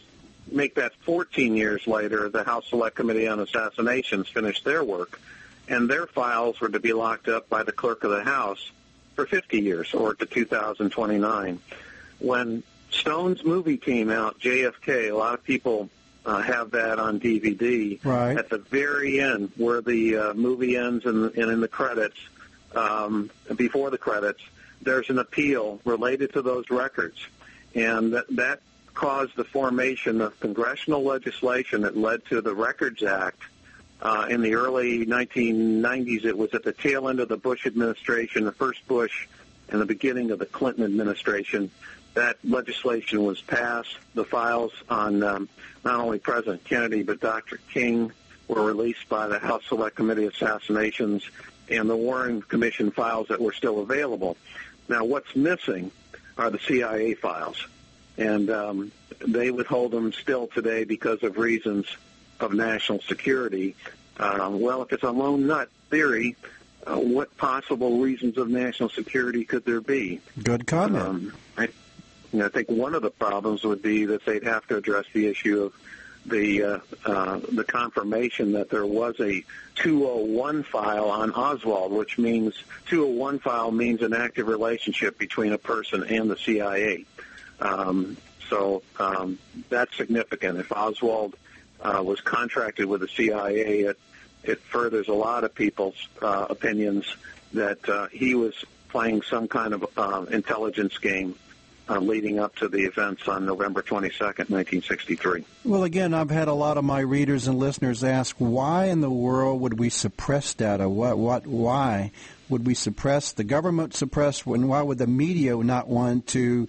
make 0.52 0.76
that 0.76 0.94
14 1.06 1.56
years 1.56 1.86
later. 1.86 2.30
The 2.30 2.44
House 2.44 2.68
Select 2.70 2.96
Committee 2.96 3.28
on 3.28 3.40
Assassinations 3.40 4.30
finished 4.30 4.64
their 4.64 4.84
work, 4.84 5.20
and 5.68 5.90
their 5.90 6.08
files 6.08 6.60
were 6.62 6.70
to 6.70 6.80
be 6.80 6.94
locked 6.94 7.28
up 7.28 7.50
by 7.50 7.64
the 7.64 7.72
clerk 7.72 8.04
of 8.04 8.12
the 8.12 8.24
House 8.24 8.72
for 9.16 9.26
50 9.26 9.62
years, 9.62 9.94
or 9.94 10.14
to 10.14 10.26
2029. 10.26 11.60
When 12.20 12.64
Stone's 12.90 13.44
movie 13.44 13.78
came 13.78 14.10
out, 14.10 14.40
JFK, 14.40 15.12
a 15.12 15.16
lot 15.16 15.34
of 15.34 15.44
people 15.44 15.90
uh, 16.26 16.42
have 16.42 16.72
that 16.72 17.00
on 17.00 17.20
DVD. 17.20 18.04
Right. 18.04 18.38
At 18.38 18.50
the 18.50 18.58
very 18.58 19.20
end, 19.20 19.52
where 19.58 19.82
the 19.82 20.18
uh, 20.18 20.34
movie 20.34 20.76
ends 20.76 21.06
and, 21.06 21.34
and 21.36 21.52
in 21.52 21.62
the 21.62 21.68
credits, 21.68 22.18
um, 22.76 23.30
before 23.56 23.90
the 23.90 23.98
credits, 23.98 24.42
there's 24.82 25.10
an 25.10 25.20
appeal 25.20 25.80
related 25.86 26.34
to 26.34 26.42
those 26.42 26.70
records. 26.70 27.18
And 27.74 28.14
that, 28.14 28.26
that 28.36 28.62
caused 28.94 29.36
the 29.36 29.44
formation 29.44 30.22
of 30.22 30.40
congressional 30.40 31.04
legislation 31.04 31.82
that 31.82 31.98
led 31.98 32.26
to 32.26 32.42
the 32.42 32.56
Records 32.56 33.04
Act. 33.04 33.42
Uh, 34.02 34.28
in 34.30 34.42
the 34.42 34.56
early 34.56 35.06
1990s, 35.06 36.26
it 36.26 36.38
was 36.38 36.54
at 36.54 36.64
the 36.64 36.74
tail 36.74 37.08
end 37.08 37.20
of 37.20 37.30
the 37.30 37.38
Bush 37.38 37.66
administration, 37.66 38.46
the 38.46 38.52
first 38.52 38.86
Bush, 38.88 39.28
and 39.70 39.82
the 39.82 39.86
beginning 39.86 40.32
of 40.32 40.40
the 40.40 40.46
Clinton 40.46 40.84
administration 40.84 41.72
that 42.16 42.38
legislation 42.44 43.24
was 43.24 43.42
passed. 43.42 43.98
The 44.16 44.26
files 44.26 44.74
on 44.90 45.24
um, 45.24 45.50
not 45.84 46.00
only 46.00 46.20
President 46.20 46.64
Kennedy 46.64 47.04
but 47.04 47.20
Dr. 47.20 47.60
King 47.72 48.12
were 48.48 48.64
released 48.64 49.08
by 49.08 49.28
the 49.28 49.40
House 49.40 49.64
Select 49.68 49.96
Committee 49.96 50.26
Assassinations 50.26 51.24
and 51.70 51.90
the 51.90 51.96
Warren 51.96 52.42
Commission 52.42 52.92
files 52.92 53.28
that 53.30 53.42
were 53.42 53.54
still 53.54 53.80
available. 53.80 54.38
Now, 54.88 55.04
what's 55.04 55.36
missing 55.36 55.92
are 56.38 56.50
the 56.50 56.60
CIA 56.60 57.14
files. 57.16 57.68
And 58.18 58.50
um, 58.50 58.92
they 59.20 59.52
withhold 59.52 59.92
them 59.92 60.14
still 60.14 60.48
today 60.48 60.84
because 60.84 61.24
of 61.24 61.38
reasons 61.38 61.86
of 62.40 62.54
national 62.54 63.02
security. 63.02 63.76
Um, 64.18 64.60
well, 64.60 64.82
if 64.84 64.94
it's 64.94 65.04
a 65.04 65.12
lone 65.12 65.48
nut 65.48 65.70
theory, 65.90 66.36
uh, 66.86 66.96
what 66.96 67.36
possible 67.38 68.00
reasons 68.00 68.38
of 68.38 68.48
national 68.50 68.90
security 68.90 69.44
could 69.44 69.66
there 69.66 69.82
be? 69.82 70.22
Good 70.42 70.68
comment. 70.68 71.04
Um, 71.04 71.34
I, 71.58 71.70
you 72.36 72.42
know, 72.42 72.48
I 72.48 72.50
think 72.50 72.70
one 72.70 72.94
of 72.94 73.02
the 73.02 73.12
problems 73.12 73.64
would 73.64 73.82
be 73.82 74.04
that 74.08 74.26
they'd 74.26 74.44
have 74.44 74.68
to 74.68 74.76
address 74.76 75.06
the 75.14 75.28
issue 75.28 75.64
of 75.64 75.74
the 76.26 76.64
uh, 76.64 76.80
uh, 77.06 77.40
the 77.54 77.64
confirmation 77.64 78.52
that 78.52 78.70
there 78.70 78.86
was 78.86 79.18
a 79.22 79.46
201 79.76 80.64
file 80.64 81.06
on 81.06 81.32
Oswald, 81.32 81.94
which 81.94 82.18
means 82.18 82.54
201 82.88 83.40
file 83.40 83.72
means 83.72 84.02
an 84.02 84.14
active 84.14 84.48
relationship 84.48 85.18
between 85.18 85.54
a 85.54 85.58
person 85.58 86.04
and 86.04 86.30
the 86.30 86.36
CIA. 86.36 87.06
Um, 87.62 88.18
so 88.50 88.82
um, 89.00 89.40
that's 89.70 89.96
significant. 89.96 90.60
If 90.60 90.74
Oswald 90.74 91.38
uh, 91.80 92.04
was 92.04 92.20
contracted 92.20 92.86
with 92.88 93.00
the 93.00 93.08
CIA, 93.08 93.84
it, 93.84 94.00
it 94.44 94.60
furthers 94.60 95.08
a 95.08 95.14
lot 95.14 95.46
of 95.46 95.56
people's 95.56 96.10
uh, 96.22 96.48
opinions 96.50 97.16
that 97.54 97.88
uh, 97.88 98.08
he 98.08 98.36
was 98.36 98.56
playing 98.90 99.22
some 99.22 99.48
kind 99.48 99.74
of 99.74 99.88
uh, 99.96 100.26
intelligence 100.32 100.98
game 100.98 101.36
uh, 101.90 102.00
leading 102.00 102.40
up 102.40 102.56
to 102.56 102.68
the 102.68 102.86
events 102.86 103.28
on 103.28 103.46
November 103.46 103.82
22nd, 103.82 104.50
1963. 104.50 105.46
Well, 105.64 105.84
again, 105.84 106.14
I've 106.14 106.30
had 106.30 106.48
a 106.48 106.54
lot 106.54 106.78
of 106.78 106.84
my 106.84 107.00
readers 107.00 107.48
and 107.48 107.60
listeners 107.60 108.04
ask, 108.04 108.36
why 108.38 108.86
in 108.86 109.02
the 109.02 109.10
world 109.10 109.62
would 109.62 109.80
we 109.80 109.90
suppress 109.90 110.54
data? 110.54 110.90
What, 110.90 111.18
what, 111.18 111.46
why 111.46 112.12
would 112.50 112.66
we 112.66 112.74
suppress 112.74 113.34
the 113.34 113.44
government? 113.44 113.94
Suppress 113.94 114.46
when? 114.46 114.68
Why 114.68 114.82
would 114.82 114.98
the 114.98 115.08
media 115.08 115.56
not 115.56 115.88
want 115.88 116.28
to, 116.28 116.68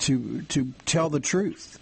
to, 0.00 0.42
to 0.42 0.72
tell 0.84 1.10
the 1.10 1.20
truth? 1.20 1.78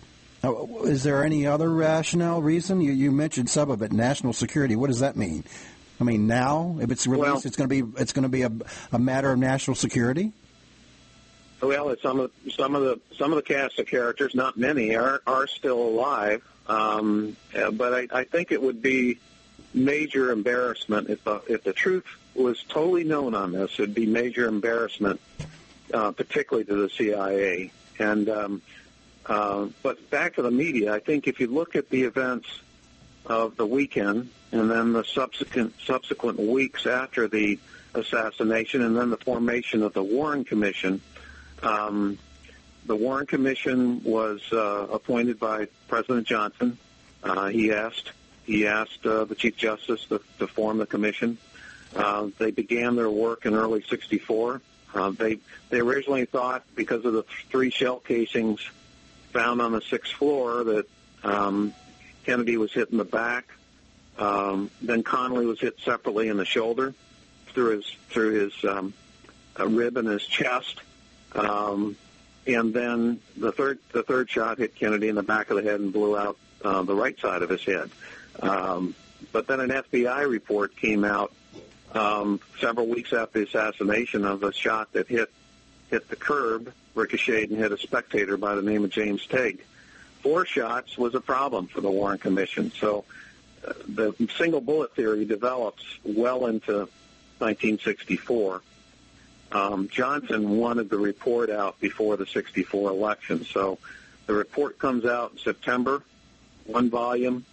Is 0.85 1.03
there 1.03 1.25
any 1.25 1.47
other 1.47 1.69
rationale 1.69 2.41
reason? 2.41 2.81
You, 2.81 2.93
you 2.93 3.11
mentioned 3.11 3.51
some 3.51 3.71
of 3.71 3.83
it, 3.83 3.93
national 3.93 4.33
security. 4.33 4.77
What 4.77 4.89
does 4.89 5.01
that 5.01 5.17
mean? 5.17 5.45
I 6.01 6.05
mean, 6.05 6.27
now 6.27 6.77
if 6.81 6.91
it's 6.91 7.07
released, 7.07 7.27
well, 7.27 7.43
it's 7.45 7.57
going 7.57 7.69
to 7.69 7.83
be 7.83 8.01
it's 8.01 8.13
going 8.13 8.25
to 8.25 8.29
be 8.29 8.43
a, 8.43 8.53
a 8.93 8.99
matter 8.99 9.33
of 9.33 9.39
national 9.39 9.75
security. 9.75 10.33
Well, 11.61 11.95
some 12.03 12.21
of 12.21 12.31
some 12.55 12.75
of 12.75 12.83
the 12.83 13.01
some 13.17 13.33
of 13.33 13.37
the 13.37 13.43
cast 13.43 13.79
of 13.79 13.87
characters, 13.87 14.35
not 14.35 14.57
many, 14.57 14.95
are 14.95 15.23
are 15.27 15.47
still 15.47 15.81
alive. 15.81 16.43
Um, 16.69 17.37
but 17.73 17.95
I, 17.95 18.09
I 18.13 18.25
think 18.25 18.51
it 18.53 18.61
would 18.61 18.83
be 18.83 19.19
major 19.73 20.33
embarrassment 20.33 21.09
if 21.09 21.23
the 21.25 21.41
if 21.49 21.65
the 21.65 21.73
truth 21.73 22.07
was 22.35 22.63
totally 22.65 23.05
known 23.05 23.35
on 23.35 23.53
this. 23.53 23.73
It'd 23.75 23.95
be 23.95 24.07
major 24.07 24.47
embarrassment, 24.49 25.21
uh, 25.93 26.13
particularly 26.13 26.65
to 26.67 26.75
the 26.75 26.91
CIA. 26.91 27.73
And 27.99 28.29
um, 28.29 28.63
uh, 29.25 29.67
but 29.83 30.11
back 30.11 30.35
to 30.35 30.43
the 30.43 30.51
media, 30.51 30.95
I 30.95 31.01
think 31.01 31.27
if 31.27 31.41
you 31.41 31.47
look 31.47 31.77
at 31.77 31.89
the 31.91 32.03
events 32.03 32.49
of 33.25 33.57
the 33.57 33.67
weekend 33.67 34.31
and 34.53 34.71
then 34.71 34.93
the 34.93 35.05
subsequent 35.05 35.75
subsequent 35.85 36.39
weeks 36.39 36.87
after 36.87 37.29
the 37.29 37.59
assassination 37.95 38.83
and 38.83 38.97
then 38.97 39.11
the 39.11 39.17
formation 39.17 39.83
of 39.83 39.93
the 39.95 40.03
Warren 40.03 40.45
Commission, 40.45 41.01
um, 41.63 42.19
the 42.87 42.97
Warren 42.97 43.27
Commission 43.27 44.03
was 44.05 44.41
uh, 44.53 44.87
appointed 44.91 45.39
by 45.39 45.69
President 45.89 46.27
Johnson. 46.27 46.79
Uh, 47.23 47.49
he 47.49 47.73
asked 47.73 48.13
he 48.45 48.67
asked 48.67 49.05
uh, 49.05 49.25
the 49.25 49.35
Chief 49.35 49.57
Justice 49.57 50.05
to, 50.07 50.21
to 50.39 50.47
form 50.47 50.79
the 50.79 50.87
commission. 50.87 51.37
Uh, 51.95 52.29
they 52.39 52.53
began 52.53 52.95
their 52.95 53.11
work 53.11 53.47
in 53.47 53.55
early 53.55 53.83
'64. 53.89 54.61
Uh, 54.95 55.11
they 55.11 55.39
they 55.69 55.81
originally 55.81 56.25
thought 56.25 56.63
because 56.75 57.05
of 57.05 57.13
the 57.13 57.25
three 57.51 57.71
shell 57.71 57.99
casings 57.99 58.61
found 59.33 59.61
on 59.61 59.73
the 59.73 59.83
sixth 59.83 60.13
floor 60.13 60.65
that 60.65 60.87
um, 61.25 61.75
Kennedy 62.25 62.57
was 62.57 62.73
hit 62.73 62.91
in 62.91 62.99
the 62.99 63.05
back. 63.05 63.47
Um, 64.19 64.71
then 64.81 65.03
Connally 65.03 65.47
was 65.47 65.61
hit 65.61 65.79
separately 65.85 66.29
in 66.29 66.37
the 66.37 66.45
shoulder 66.45 66.95
through 67.49 67.77
his 67.77 67.97
through 68.11 68.31
his 68.33 68.65
um, 68.65 68.95
a 69.57 69.67
rib 69.67 69.97
and 69.97 70.09
his 70.09 70.25
chest. 70.25 70.81
Um, 71.37 71.97
and 72.47 72.73
then 72.73 73.21
the 73.37 73.53
third 73.53 73.79
the 73.93 74.03
third 74.03 74.31
shot 74.31 74.59
hit 74.59 74.75
Kennedy 74.75 75.09
in 75.09 75.15
the 75.15 75.23
back 75.23 75.51
of 75.51 75.57
the 75.57 75.63
head 75.63 75.81
and 75.81 75.93
blew 75.93 76.17
out 76.17 76.37
uh, 76.65 76.83
the 76.83 76.95
right 76.95 77.19
side 77.19 77.43
of 77.43 77.51
his 77.51 77.65
head. 77.65 77.91
Um, 78.41 78.95
but 79.33 79.47
then 79.47 79.61
an 79.61 79.71
FBI 79.71 80.29
report 80.29 80.77
came 80.77 81.05
out 81.05 81.33
um, 81.93 82.41
several 82.61 82.87
weeks 82.87 83.13
after 83.13 83.41
the 83.41 83.47
assassination 83.47 84.25
of 84.25 84.43
a 84.43 84.53
shot 84.53 84.93
that 84.93 85.09
hit 85.09 85.31
hit 85.91 86.09
the 86.09 86.17
curb 86.17 86.73
ricocheted 86.95 87.51
and 87.51 87.59
hit 87.59 87.73
a 87.73 87.79
spectator 87.79 88.37
by 88.37 88.55
the 88.55 88.63
name 88.63 88.85
of 88.85 88.91
James 88.91 89.25
Tague. 89.27 89.61
Four 90.23 90.47
shots 90.47 90.99
was 90.99 91.15
a 91.15 91.21
problem 91.21 91.67
for 91.69 91.81
the 91.81 91.91
Warren 91.91 92.19
Commission. 92.19 92.73
So 92.81 93.05
uh, 93.67 93.73
the 93.87 94.15
single 94.37 94.61
bullet 94.61 94.95
theory 94.95 95.25
develops 95.25 95.85
well 96.03 96.47
into 96.47 96.89
1964. 97.39 98.63
Um, 99.53 99.89
Johnson 99.89 100.59
wanted 100.59 100.91
the 100.91 100.99
report 100.99 101.51
out 101.51 101.79
before 101.81 102.17
the 102.17 102.27
64 102.27 102.91
election. 102.91 103.45
So 103.45 103.79
the 104.27 104.35
report 104.35 104.79
comes 104.79 105.05
out 105.05 105.33
in 105.33 105.39
September, 105.39 106.03
one 106.65 106.91
volume 106.91 107.45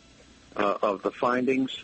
uh, 0.55 0.77
of 0.81 1.03
the 1.03 1.11
findings 1.11 1.83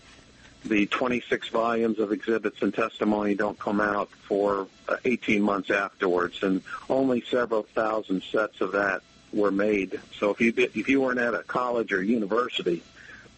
the 0.65 0.85
26 0.87 1.47
volumes 1.49 1.99
of 1.99 2.11
exhibits 2.11 2.61
and 2.61 2.73
testimony 2.73 3.35
don't 3.35 3.57
come 3.57 3.79
out 3.79 4.09
for 4.09 4.67
uh, 4.87 4.97
18 5.05 5.41
months 5.41 5.71
afterwards, 5.71 6.43
and 6.43 6.61
only 6.89 7.21
several 7.21 7.63
thousand 7.63 8.23
sets 8.23 8.59
of 8.61 8.73
that 8.73 9.01
were 9.31 9.51
made. 9.51 9.99
So 10.17 10.31
if 10.31 10.41
you 10.41 10.53
if 10.57 10.89
you 10.89 11.01
weren't 11.01 11.19
at 11.19 11.33
a 11.33 11.43
college 11.43 11.93
or 11.93 12.03
university, 12.03 12.83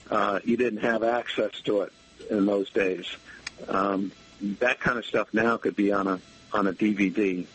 uh, 0.10 0.40
you 0.44 0.58
didn't 0.58 0.82
have 0.82 1.04
access 1.04 1.52
to 1.62 1.82
it 1.82 1.94
in 2.30 2.46
those 2.46 2.70
days. 2.72 3.06
Um, 3.68 4.12
that 4.60 4.80
kind 4.80 4.98
of 4.98 5.06
stuff 5.06 5.32
now 5.34 5.58
could 5.58 5.76
be 5.76 5.92
on 5.92 6.08
a 6.08 6.20
on 6.54 6.68
a 6.68 6.74
DVD. 6.74 7.46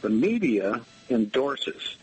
The 0.00 0.10
media 0.10 0.80
endorses 1.10 1.96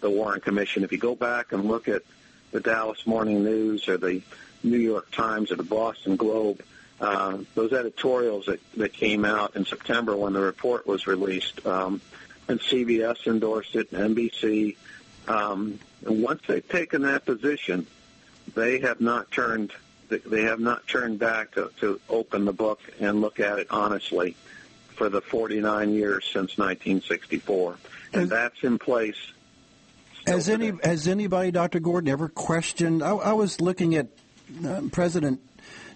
the 0.00 0.10
Warren 0.10 0.40
Commission. 0.40 0.84
If 0.84 0.92
you 0.92 0.98
go 0.98 1.14
back 1.14 1.52
and 1.52 1.64
look 1.64 1.88
at 1.88 2.02
the 2.50 2.60
Dallas 2.60 3.06
Morning 3.06 3.44
News 3.44 3.88
or 3.88 3.96
the 3.96 4.22
New 4.62 4.78
York 4.78 5.10
Times 5.10 5.50
or 5.50 5.56
the 5.56 5.62
Boston 5.62 6.16
Globe, 6.16 6.62
uh, 7.00 7.38
those 7.54 7.72
editorials 7.72 8.46
that, 8.46 8.60
that 8.76 8.92
came 8.92 9.24
out 9.24 9.56
in 9.56 9.64
September 9.64 10.16
when 10.16 10.32
the 10.32 10.40
report 10.40 10.86
was 10.86 11.06
released, 11.06 11.64
um, 11.66 12.00
and 12.48 12.60
CBS 12.60 13.26
endorsed 13.26 13.74
it, 13.74 13.90
NBC. 13.90 14.76
Um, 15.26 15.78
and 16.04 16.22
once 16.22 16.42
they've 16.46 16.68
taken 16.68 17.02
that 17.02 17.24
position, 17.24 17.86
they 18.54 18.80
have 18.80 19.00
not 19.00 19.30
turned 19.30 19.72
they 20.26 20.42
have 20.42 20.60
not 20.60 20.86
turned 20.86 21.18
back 21.18 21.52
to, 21.52 21.70
to 21.80 21.98
open 22.10 22.44
the 22.44 22.52
book 22.52 22.80
and 23.00 23.22
look 23.22 23.40
at 23.40 23.58
it 23.58 23.66
honestly 23.70 24.36
for 24.92 25.08
the 25.08 25.20
49 25.20 25.92
years 25.92 26.24
since 26.24 26.58
1964, 26.58 27.76
and 28.12 28.30
that's 28.30 28.62
in 28.62 28.78
place. 28.78 29.32
Has 30.26 30.48
any 30.48 30.72
has 30.84 31.08
anybody, 31.08 31.50
Dr. 31.50 31.80
Gordon, 31.80 32.08
ever 32.08 32.28
questioned? 32.28 33.02
I, 33.02 33.10
I 33.10 33.32
was 33.32 33.60
looking 33.60 33.96
at 33.96 34.08
uh, 34.64 34.82
President 34.92 35.40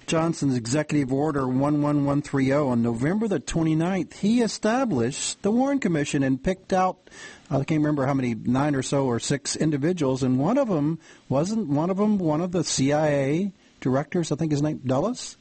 Johnson's 0.06 0.56
Executive 0.56 1.12
Order 1.12 1.40
11130 1.40 2.52
on 2.52 2.82
November 2.82 3.26
the 3.26 3.40
29th, 3.40 4.14
he 4.14 4.40
established 4.40 5.42
the 5.42 5.50
Warren 5.50 5.80
Commission 5.80 6.22
and 6.22 6.42
picked 6.42 6.72
out, 6.72 7.10
I 7.50 7.56
can't 7.64 7.80
remember 7.80 8.06
how 8.06 8.14
many, 8.14 8.34
nine 8.34 8.76
or 8.76 8.82
so 8.82 9.06
or 9.06 9.18
six 9.18 9.56
individuals, 9.56 10.22
and 10.22 10.38
one 10.38 10.58
of 10.58 10.68
them, 10.68 11.00
wasn't 11.28 11.68
one 11.68 11.90
of 11.90 11.96
them 11.96 12.18
one 12.18 12.40
of 12.40 12.52
the 12.52 12.62
CIA 12.62 13.52
directors, 13.80 14.30
I 14.30 14.36
think 14.36 14.52
his 14.52 14.62
name, 14.62 14.80
Dulles? 14.86 15.36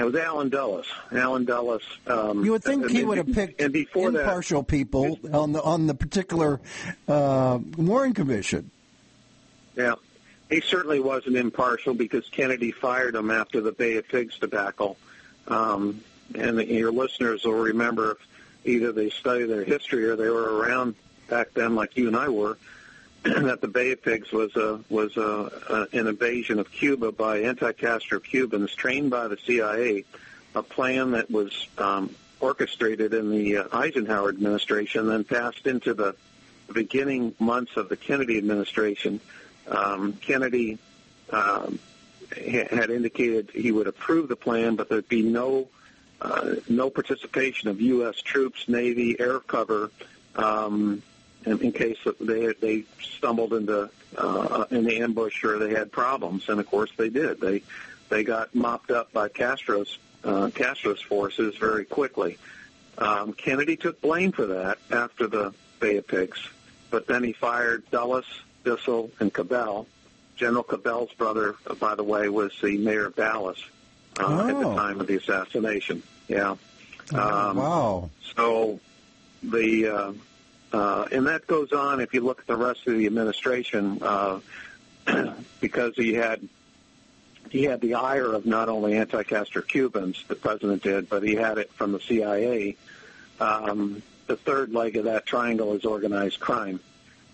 It 0.00 0.04
was 0.04 0.14
Allen 0.14 0.48
Dulles. 0.48 0.86
Allen 1.12 1.44
Dulles. 1.44 1.82
Um, 2.06 2.42
you 2.42 2.52
would 2.52 2.64
think 2.64 2.88
he 2.88 3.04
would 3.04 3.18
have 3.18 3.30
picked 3.30 3.60
and 3.60 3.70
before 3.70 4.08
impartial 4.08 4.62
that, 4.62 4.68
people 4.68 5.18
on 5.30 5.52
the 5.52 5.62
on 5.62 5.86
the 5.86 5.94
particular 5.94 6.58
uh, 7.06 7.58
Warren 7.76 8.14
Commission. 8.14 8.70
Yeah, 9.76 9.96
he 10.48 10.62
certainly 10.62 11.00
wasn't 11.00 11.36
impartial 11.36 11.92
because 11.92 12.26
Kennedy 12.30 12.72
fired 12.72 13.14
him 13.14 13.30
after 13.30 13.60
the 13.60 13.72
Bay 13.72 13.98
of 13.98 14.08
Pigs 14.08 14.38
debacle. 14.38 14.96
Um, 15.48 16.02
and 16.34 16.56
the, 16.56 16.66
your 16.66 16.92
listeners 16.92 17.44
will 17.44 17.52
remember 17.52 18.12
if 18.12 18.18
either 18.64 18.92
they 18.92 19.10
study 19.10 19.44
their 19.44 19.64
history 19.64 20.06
or 20.06 20.16
they 20.16 20.30
were 20.30 20.56
around 20.56 20.94
back 21.28 21.52
then, 21.52 21.74
like 21.74 21.98
you 21.98 22.06
and 22.06 22.16
I 22.16 22.30
were, 22.30 22.56
that 23.22 23.60
the 23.60 23.68
Bay 23.68 23.92
of 23.92 24.02
Pigs 24.02 24.32
was 24.32 24.54
a 24.56 24.80
was 24.88 25.16
a, 25.16 25.50
a, 25.68 25.98
an 25.98 26.06
invasion 26.06 26.58
of 26.58 26.70
Cuba 26.70 27.12
by 27.12 27.40
anti-Castro 27.40 28.20
Cubans 28.20 28.74
trained 28.74 29.10
by 29.10 29.28
the 29.28 29.36
CIA, 29.36 30.04
a 30.54 30.62
plan 30.62 31.10
that 31.12 31.30
was 31.30 31.68
um, 31.76 32.14
orchestrated 32.40 33.12
in 33.12 33.30
the 33.30 33.58
uh, 33.58 33.64
Eisenhower 33.72 34.30
administration, 34.30 35.08
then 35.08 35.24
passed 35.24 35.66
into 35.66 35.92
the 35.92 36.14
beginning 36.72 37.34
months 37.38 37.76
of 37.76 37.88
the 37.88 37.96
Kennedy 37.96 38.38
administration 38.38 39.20
um, 39.70 40.14
Kennedy 40.14 40.78
um, 41.30 41.78
had 42.34 42.90
indicated 42.90 43.50
he 43.50 43.72
would 43.72 43.86
approve 43.86 44.28
the 44.28 44.36
plan, 44.36 44.76
but 44.76 44.88
there'd 44.88 45.08
be 45.08 45.22
no 45.22 45.68
uh, 46.20 46.56
no 46.68 46.90
participation 46.90 47.70
of 47.70 47.80
U.S. 47.80 48.20
troops, 48.20 48.68
Navy, 48.68 49.18
air 49.18 49.40
cover, 49.40 49.90
um, 50.36 51.02
in, 51.46 51.60
in 51.60 51.72
case 51.72 51.98
they 52.20 52.52
they 52.60 52.84
stumbled 53.00 53.54
into 53.54 53.90
uh, 54.16 54.64
in 54.70 54.84
the 54.84 55.00
ambush 55.00 55.44
or 55.44 55.58
they 55.58 55.70
had 55.70 55.90
problems, 55.92 56.48
and 56.48 56.60
of 56.60 56.66
course 56.66 56.90
they 56.96 57.08
did. 57.08 57.40
They 57.40 57.62
they 58.08 58.24
got 58.24 58.54
mopped 58.54 58.90
up 58.90 59.12
by 59.12 59.28
Castro's 59.28 59.98
uh, 60.24 60.50
Castro's 60.54 61.00
forces 61.00 61.56
very 61.56 61.84
quickly. 61.84 62.38
Um, 62.98 63.32
Kennedy 63.32 63.76
took 63.76 64.00
blame 64.00 64.32
for 64.32 64.46
that 64.46 64.78
after 64.90 65.26
the 65.26 65.54
Bay 65.78 65.96
of 65.96 66.06
Pigs, 66.06 66.46
but 66.90 67.06
then 67.06 67.24
he 67.24 67.32
fired 67.32 67.88
Dulles, 67.90 68.26
Bissell, 68.62 69.10
and 69.20 69.32
Cabell. 69.32 69.86
General 70.36 70.62
Cabell's 70.62 71.12
brother, 71.14 71.56
uh, 71.66 71.74
by 71.74 71.94
the 71.94 72.02
way, 72.02 72.28
was 72.30 72.52
the 72.62 72.78
mayor 72.78 73.06
of 73.06 73.16
Dallas 73.16 73.62
uh, 74.18 74.24
oh. 74.26 74.48
at 74.48 74.58
the 74.58 74.66
oh. 74.66 74.74
time 74.74 75.00
of 75.00 75.06
the 75.06 75.16
assassination. 75.16 76.02
Yeah. 76.28 76.56
Um, 77.12 77.56
wow. 77.56 78.10
So 78.36 78.80
the 79.42 80.14
uh, 80.72 81.06
and 81.10 81.26
that 81.26 81.46
goes 81.46 81.72
on 81.72 82.00
if 82.00 82.14
you 82.14 82.20
look 82.20 82.40
at 82.40 82.46
the 82.46 82.56
rest 82.56 82.86
of 82.86 82.96
the 82.96 83.06
administration 83.06 83.98
uh, 84.02 84.40
because 85.60 85.94
he 85.96 86.14
had 86.14 86.40
he 87.50 87.64
had 87.64 87.80
the 87.80 87.94
ire 87.94 88.32
of 88.32 88.46
not 88.46 88.68
only 88.68 88.96
anti-Castro 88.96 89.62
Cubans, 89.62 90.24
the 90.28 90.36
president 90.36 90.84
did, 90.84 91.08
but 91.08 91.24
he 91.24 91.34
had 91.34 91.58
it 91.58 91.72
from 91.72 91.90
the 91.90 92.00
CIA. 92.00 92.76
Um, 93.40 94.02
the 94.28 94.36
third 94.36 94.72
leg 94.72 94.96
of 94.96 95.06
that 95.06 95.26
triangle 95.26 95.74
is 95.74 95.84
organized 95.84 96.38
crime, 96.38 96.78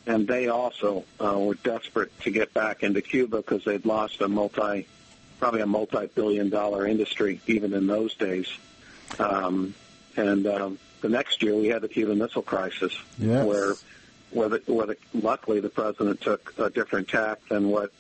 and 0.07 0.27
they 0.27 0.49
also 0.49 1.05
uh, 1.21 1.39
were 1.39 1.57
desperate 1.57 2.19
to 2.21 2.31
get 2.31 2.55
back 2.55 2.83
into 2.83 3.03
Cuba 3.03 3.39
because 3.39 3.65
they'd 3.65 3.85
lost 3.85 4.23
a 4.23 4.29
multi, 4.29 4.87
probably 5.39 5.61
a 5.61 5.67
multi-billion-dollar 5.67 6.87
industry 6.87 7.41
even 7.47 7.75
in 7.75 7.87
those 7.87 8.15
days. 8.15 8.49
Um, 9.19 9.75
and 10.17 10.47
um, 10.47 10.79
the 11.01 11.09
next 11.09 11.43
year 11.43 11.55
we 11.55 11.69
had 11.69 11.83
the 11.83 11.89
Cuban 11.89 12.19
Missile 12.19 12.43
Crisis, 12.43 12.97
yes. 13.19 13.45
where 13.45 13.75
where, 14.31 14.49
the, 14.49 14.63
where 14.67 14.87
the, 14.87 14.97
luckily 15.15 15.61
the 15.61 15.69
president 15.69 16.21
took 16.21 16.53
a 16.59 16.69
different 16.69 17.09
tack 17.09 17.39
than 17.49 17.71
what 17.71 17.93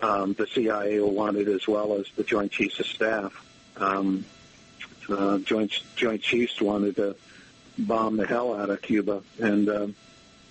um, 0.00 0.34
the 0.34 0.46
CIA 0.46 1.00
wanted, 1.00 1.48
as 1.48 1.66
well 1.66 1.94
as 1.94 2.06
the 2.16 2.24
Joint 2.24 2.52
Chiefs 2.52 2.80
of 2.80 2.86
Staff. 2.86 3.44
Um, 3.76 4.24
uh, 5.08 5.38
Joint 5.38 5.80
Joint 5.96 6.22
Chiefs 6.22 6.60
wanted 6.60 6.96
to 6.96 7.16
bomb 7.78 8.16
the 8.16 8.26
hell 8.26 8.54
out 8.54 8.70
of 8.70 8.82
Cuba, 8.82 9.22
and 9.40 9.68
uh, 9.68 9.72
of 9.72 9.94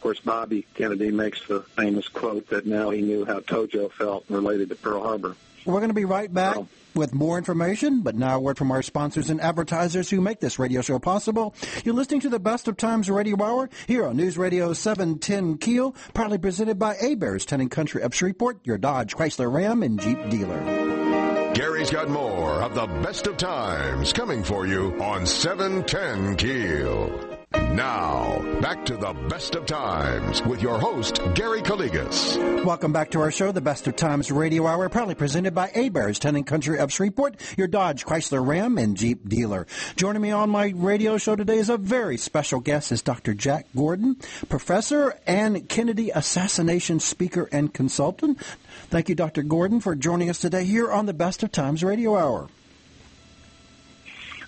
course 0.01 0.19
Bobby 0.19 0.65
Kennedy 0.73 1.11
makes 1.11 1.45
the 1.47 1.61
famous 1.75 2.07
quote 2.07 2.47
that 2.49 2.65
now 2.65 2.89
he 2.89 3.01
knew 3.01 3.25
how 3.25 3.39
Tojo 3.39 3.91
felt 3.91 4.25
related 4.29 4.69
to 4.69 4.75
Pearl 4.75 5.03
Harbor. 5.03 5.35
We're 5.65 5.79
going 5.79 5.89
to 5.89 5.93
be 5.93 6.05
right 6.05 6.33
back. 6.33 6.55
So, 6.55 6.67
with 6.97 7.13
more 7.13 7.37
information, 7.37 8.01
but 8.01 8.15
now 8.15 8.37
a 8.37 8.39
word 8.39 8.57
from 8.57 8.71
our 8.71 8.81
sponsors 8.81 9.29
and 9.29 9.39
advertisers 9.39 10.09
who 10.09 10.19
make 10.19 10.39
this 10.39 10.59
radio 10.59 10.81
show 10.81 10.99
possible. 10.99 11.53
You're 11.85 11.95
listening 11.95 12.21
to 12.21 12.29
the 12.29 12.39
Best 12.39 12.67
of 12.67 12.75
Times 12.77 13.09
Radio 13.09 13.41
Hour 13.41 13.69
here 13.87 14.05
on 14.07 14.17
News 14.17 14.37
Radio 14.37 14.73
710 14.73 15.59
Keel, 15.59 15.95
proudly 16.13 16.37
presented 16.37 16.79
by 16.79 16.95
Heberts 16.95 17.45
Town 17.45 17.69
Country 17.69 18.01
of 18.01 18.13
Shreveport, 18.13 18.59
your 18.63 18.77
Dodge, 18.77 19.15
Chrysler, 19.15 19.51
Ram, 19.51 19.83
and 19.83 19.99
Jeep 19.99 20.29
dealer. 20.29 21.53
Gary's 21.53 21.89
got 21.89 22.09
more 22.09 22.61
of 22.61 22.75
the 22.75 22.85
Best 23.01 23.27
of 23.27 23.37
Times 23.37 24.13
coming 24.13 24.43
for 24.43 24.67
you 24.67 24.93
on 25.01 25.25
710 25.25 26.35
Keel. 26.35 27.26
Now, 27.53 28.41
back 28.59 28.85
to 28.85 28.97
the 28.97 29.13
best 29.29 29.55
of 29.55 29.65
times 29.65 30.41
with 30.43 30.61
your 30.61 30.77
host, 30.79 31.21
Gary 31.33 31.61
Calligas. 31.61 32.65
Welcome 32.65 32.91
back 32.91 33.11
to 33.11 33.21
our 33.21 33.31
show, 33.31 33.53
the 33.53 33.61
Best 33.61 33.87
of 33.87 33.95
Times 33.95 34.29
Radio 34.31 34.67
Hour, 34.67 34.89
proudly 34.89 35.15
presented 35.15 35.55
by 35.55 35.69
Heberts 35.69 36.19
Town 36.19 36.43
Country 36.43 36.77
of 36.77 36.91
Shreveport, 36.91 37.37
your 37.57 37.67
Dodge, 37.67 38.05
Chrysler, 38.05 38.45
Ram, 38.45 38.77
and 38.77 38.97
Jeep 38.97 39.29
dealer. 39.29 39.65
Joining 39.95 40.21
me 40.21 40.31
on 40.31 40.49
my 40.49 40.73
radio 40.75 41.17
show 41.17 41.37
today 41.37 41.57
is 41.57 41.69
a 41.69 41.77
very 41.77 42.17
special 42.17 42.59
guest, 42.59 42.91
is 42.91 43.01
Dr. 43.01 43.33
Jack 43.33 43.65
Gordon, 43.73 44.17
professor 44.49 45.17
and 45.25 45.69
Kennedy 45.69 46.09
assassination 46.09 46.99
speaker 46.99 47.47
and 47.53 47.73
consultant. 47.73 48.41
Thank 48.89 49.07
you, 49.07 49.15
Dr. 49.15 49.43
Gordon, 49.43 49.79
for 49.79 49.95
joining 49.95 50.29
us 50.29 50.39
today 50.39 50.65
here 50.65 50.91
on 50.91 51.05
the 51.05 51.13
Best 51.13 51.43
of 51.43 51.53
Times 51.53 51.81
Radio 51.81 52.17
Hour. 52.17 52.49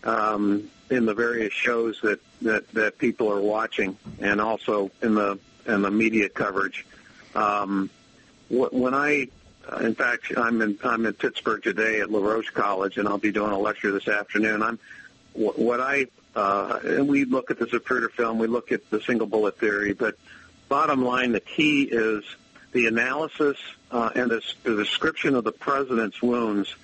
um, 0.04 0.70
in 0.90 1.06
the 1.06 1.14
various 1.14 1.52
shows 1.52 2.00
that, 2.02 2.20
that, 2.42 2.68
that 2.72 2.98
people 2.98 3.30
are 3.30 3.40
watching, 3.40 3.96
and 4.20 4.40
also 4.40 4.90
in 5.02 5.14
the 5.14 5.38
in 5.66 5.82
the 5.82 5.90
media 5.90 6.28
coverage. 6.28 6.86
Um, 7.34 7.90
when 8.48 8.94
I 8.94 9.28
in 9.80 9.94
fact, 9.94 10.32
I'm 10.36 10.60
in 10.62 10.78
I'm 10.82 11.06
in 11.06 11.14
Pittsburgh 11.14 11.62
today 11.62 12.00
at 12.00 12.10
LaRoche 12.10 12.52
College, 12.52 12.98
and 12.98 13.08
I'll 13.08 13.18
be 13.18 13.32
doing 13.32 13.52
a 13.52 13.58
lecture 13.58 13.92
this 13.92 14.08
afternoon. 14.08 14.62
I'm 14.62 14.78
what 15.32 15.80
I 15.80 16.06
uh, 16.34 16.78
and 16.84 17.08
we 17.08 17.24
look 17.24 17.50
at 17.50 17.58
the 17.58 17.66
Zapruder 17.66 18.10
film, 18.10 18.38
we 18.38 18.46
look 18.46 18.72
at 18.72 18.88
the 18.90 19.00
single 19.00 19.26
bullet 19.26 19.58
theory, 19.58 19.92
but 19.92 20.16
bottom 20.68 21.04
line, 21.04 21.32
the 21.32 21.40
key 21.40 21.82
is 21.82 22.24
the 22.72 22.86
analysis 22.86 23.56
uh, 23.90 24.10
and 24.14 24.30
the, 24.30 24.40
the 24.62 24.76
description 24.76 25.34
of 25.34 25.44
the 25.44 25.52
president's 25.52 26.22
wounds 26.22 26.74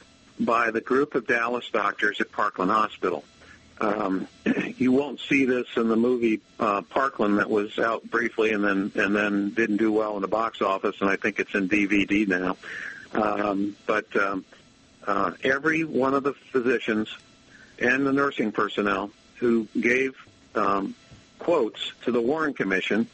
by 0.40 0.70
the 0.70 0.80
group 0.80 1.14
of 1.14 1.26
Dallas 1.26 1.68
doctors 1.70 2.20
at 2.20 2.32
Parkland 2.32 2.70
Hospital. 2.70 3.24
Um, 3.78 4.26
you 4.78 4.92
won't 4.92 5.20
see 5.20 5.44
this 5.44 5.66
in 5.76 5.88
the 5.88 5.96
movie 5.96 6.40
uh, 6.58 6.82
Parkland 6.82 7.38
that 7.38 7.50
was 7.50 7.78
out 7.78 8.08
briefly 8.10 8.52
and 8.52 8.64
then 8.64 8.92
and 8.94 9.14
then 9.14 9.50
didn't 9.50 9.76
do 9.76 9.92
well 9.92 10.16
in 10.16 10.22
the 10.22 10.28
box 10.28 10.62
office, 10.62 10.96
and 11.00 11.10
I 11.10 11.16
think 11.16 11.38
it's 11.38 11.54
in 11.54 11.68
DVD 11.68 12.26
now. 12.26 12.56
Um, 13.12 13.76
but 13.86 14.14
um, 14.16 14.44
uh, 15.06 15.32
every 15.44 15.84
one 15.84 16.14
of 16.14 16.22
the 16.22 16.32
physicians 16.32 17.08
and 17.78 18.06
the 18.06 18.12
nursing 18.12 18.52
personnel 18.52 19.10
who 19.36 19.68
gave 19.78 20.14
um, 20.54 20.94
quotes 21.38 21.92
to 22.04 22.12
the 22.12 22.20
Warren 22.20 22.54
Commission, 22.54 23.06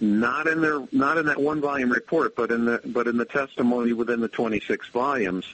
not 0.00 0.46
in 0.46 0.60
their 0.60 0.82
not 0.92 1.18
in 1.18 1.26
that 1.26 1.40
one 1.40 1.60
volume 1.60 1.90
report, 1.90 2.34
but 2.34 2.50
in 2.50 2.64
the 2.64 2.80
but 2.84 3.06
in 3.06 3.16
the 3.16 3.24
testimony 3.24 3.92
within 3.92 4.20
the 4.20 4.28
26 4.28 4.88
volumes, 4.88 5.46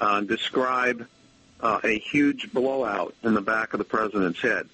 uh, 0.00 0.20
describe 0.22 1.06
uh, 1.60 1.80
a 1.84 1.98
huge 1.98 2.52
blowout 2.52 3.14
in 3.22 3.34
the 3.34 3.40
back 3.40 3.72
of 3.72 3.78
the 3.78 3.84
president's 3.84 4.40
head, 4.40 4.68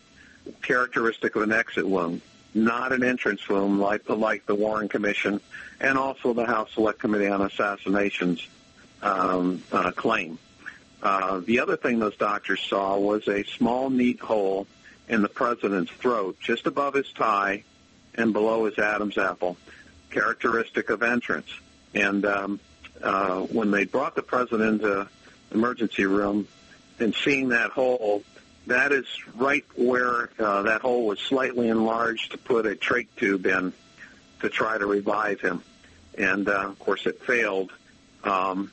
characteristic 0.63 1.37
of 1.37 1.43
an 1.43 1.53
exit 1.53 1.87
wound, 1.87 2.21
not 2.55 2.93
an 2.93 3.03
entrance 3.03 3.49
wound 3.49 3.81
like 3.81 4.05
the, 4.05 4.17
like 4.17 4.47
the 4.47 4.55
Warren 4.55 4.89
Commission 4.89 5.41
and 5.81 5.99
also 5.99 6.33
the 6.33 6.45
House 6.47 6.71
Select 6.75 6.99
Committee 6.99 7.29
on 7.29 7.43
Assassinations 7.43 8.47
um, 9.03 9.63
uh, 9.73 9.91
claim. 9.93 10.39
Uh, 11.03 11.41
the 11.41 11.59
other 11.59 11.77
thing 11.77 11.99
those 11.99 12.17
doctors 12.17 12.61
saw 12.61 12.97
was 12.97 13.27
a 13.27 13.43
small, 13.45 13.91
neat 13.91 14.21
hole 14.21 14.67
in 15.09 15.23
the 15.23 15.29
president's 15.29 15.91
throat, 15.93 16.39
just 16.41 16.67
above 16.67 16.95
his 16.95 17.11
tie 17.13 17.65
and 18.15 18.33
below 18.33 18.67
his 18.67 18.79
Adam's 18.79 19.19
apple, 19.19 19.57
characteristic 20.11 20.91
of 20.91 21.03
entrance. 21.03 21.49
And 21.95 22.25
um, 22.25 22.61
uh, 23.03 23.41
when 23.41 23.71
they 23.71 23.85
brought 23.85 24.15
the 24.15 24.23
president 24.23 24.83
the 24.83 25.09
emergency 25.51 26.07
room, 26.07 26.47
and 26.99 27.15
seeing 27.15 27.49
that 27.51 27.71
hole, 27.71 28.23
that 28.67 28.93
is 28.93 29.07
right 29.35 29.65
where 29.75 30.31
uh, 30.39 30.63
that 30.63 30.83
hole 30.83 31.07
was 31.07 31.19
slightly 31.19 31.69
enlarged 31.69 32.33
to 32.33 32.39
put 32.39 32.67
a 32.67 32.75
trach 32.75 33.09
tube 33.17 33.47
in 33.47 33.73
to 34.41 34.49
try 34.49 34.79
to 34.79 34.87
revive 34.87 35.41
him. 35.41 35.63
And 36.17 36.49
uh, 36.49 36.69
of 36.69 36.79
course, 36.79 37.07
it 37.07 37.23
failed. 37.23 37.73
Um, 38.25 38.71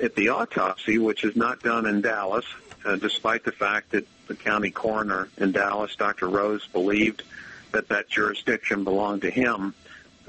at 0.00 0.14
the 0.14 0.28
autopsy, 0.28 0.98
which 0.98 1.24
is 1.24 1.36
not 1.36 1.60
done 1.60 1.86
in 1.86 2.00
Dallas, 2.00 2.44
uh, 2.84 2.96
despite 2.96 3.44
the 3.44 3.52
fact 3.52 3.90
that 3.90 4.06
the 4.26 4.34
county 4.34 4.70
coroner 4.70 5.28
in 5.36 5.52
Dallas, 5.52 5.96
Dr. 5.96 6.28
Rose, 6.28 6.66
believed 6.68 7.22
that 7.72 7.88
that 7.88 8.08
jurisdiction 8.08 8.84
belonged 8.84 9.22
to 9.22 9.30
him, 9.30 9.74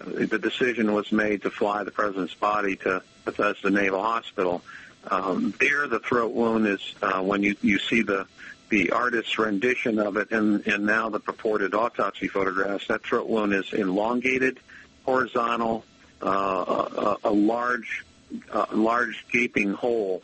uh, 0.02 0.26
the 0.26 0.40
decision 0.40 0.94
was 0.94 1.12
made 1.12 1.44
to 1.44 1.52
fly 1.52 1.84
the 1.84 1.92
president's 1.92 2.34
body 2.34 2.76
to 2.78 3.04
Bethesda 3.26 3.70
Naval 3.70 4.02
Hospital 4.02 4.64
um, 5.10 5.54
there, 5.60 5.88
the 5.88 6.00
throat 6.00 6.32
wound 6.34 6.68
is 6.68 6.96
uh, 7.02 7.22
when 7.22 7.44
you, 7.44 7.56
you 7.62 7.80
see 7.80 8.02
the 8.02 8.28
the 8.70 8.92
artist's 8.92 9.40
rendition 9.40 9.98
of 9.98 10.16
it, 10.18 10.32
and 10.32 10.66
and 10.68 10.86
now 10.86 11.10
the 11.10 11.20
purported 11.20 11.74
autopsy 11.74 12.28
photographs. 12.28 12.88
That 12.88 13.04
throat 13.04 13.28
wound 13.28 13.54
is 13.54 13.74
elongated, 13.74 14.60
horizontal, 15.06 15.86
uh, 16.22 17.16
a, 17.24 17.30
a 17.30 17.32
large, 17.32 18.06
uh, 18.52 18.68
large 18.72 19.26
gaping 19.32 19.74
hole 19.74 20.22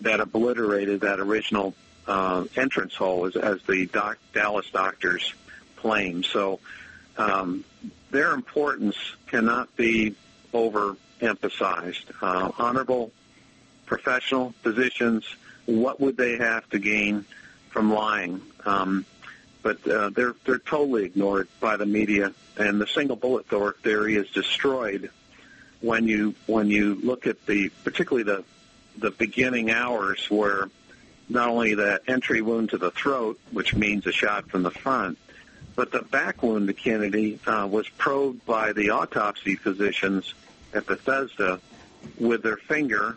that 0.00 0.20
obliterated 0.20 1.02
that 1.02 1.20
original 1.20 1.74
uh, 2.06 2.44
entrance 2.56 2.94
hole, 2.94 3.26
as, 3.26 3.36
as 3.36 3.60
the 3.68 3.86
doc, 3.86 4.18
Dallas 4.32 4.68
doctors 4.70 5.34
claim. 5.76 6.22
So 6.22 6.60
um, 7.18 7.64
their 8.10 8.32
importance 8.32 8.96
cannot 9.26 9.74
be 9.76 10.14
overemphasized. 10.52 12.04
Uh, 12.22 12.50
honorable 12.58 13.12
professional 13.94 14.52
physicians, 14.62 15.24
what 15.66 16.00
would 16.00 16.16
they 16.16 16.36
have 16.36 16.68
to 16.70 16.78
gain 16.78 17.24
from 17.70 17.92
lying? 17.92 18.40
Um, 18.64 19.04
but 19.62 19.86
uh, 19.88 20.10
they're 20.10 20.34
they're 20.44 20.58
totally 20.58 21.04
ignored 21.04 21.48
by 21.60 21.76
the 21.76 21.86
media, 21.86 22.32
and 22.58 22.80
the 22.80 22.86
single 22.86 23.16
bullet 23.16 23.46
theory 23.82 24.16
is 24.16 24.28
destroyed 24.30 25.10
when 25.80 26.08
you 26.08 26.34
when 26.46 26.68
you 26.68 26.96
look 26.96 27.26
at 27.26 27.46
the 27.46 27.70
particularly 27.84 28.24
the 28.24 28.44
the 28.98 29.10
beginning 29.12 29.70
hours 29.70 30.28
where 30.28 30.68
not 31.28 31.48
only 31.48 31.74
the 31.74 32.00
entry 32.06 32.42
wound 32.42 32.70
to 32.70 32.78
the 32.78 32.90
throat, 32.90 33.38
which 33.52 33.74
means 33.74 34.06
a 34.06 34.12
shot 34.12 34.50
from 34.50 34.62
the 34.62 34.70
front, 34.70 35.16
but 35.74 35.90
the 35.90 36.02
back 36.02 36.42
wound 36.42 36.66
to 36.66 36.74
Kennedy 36.74 37.38
uh, 37.46 37.66
was 37.70 37.88
probed 37.88 38.44
by 38.44 38.72
the 38.72 38.90
autopsy 38.90 39.54
physicians 39.54 40.34
at 40.74 40.84
Bethesda 40.84 41.60
with 42.18 42.42
their 42.42 42.58
finger, 42.58 43.16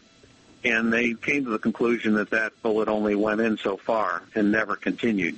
and 0.63 0.91
they 0.91 1.13
came 1.13 1.46
to 1.46 1.50
the 1.52 1.60
conclusion 1.60 2.15
that 2.15 2.30
that 2.32 2.54
bullet 2.62 2.88
only 2.88 3.15
went 3.15 3.41
in 3.41 3.58
so 3.58 3.78
far 3.78 4.24
and 4.36 4.52
never 4.52 4.76
continued. 4.76 5.38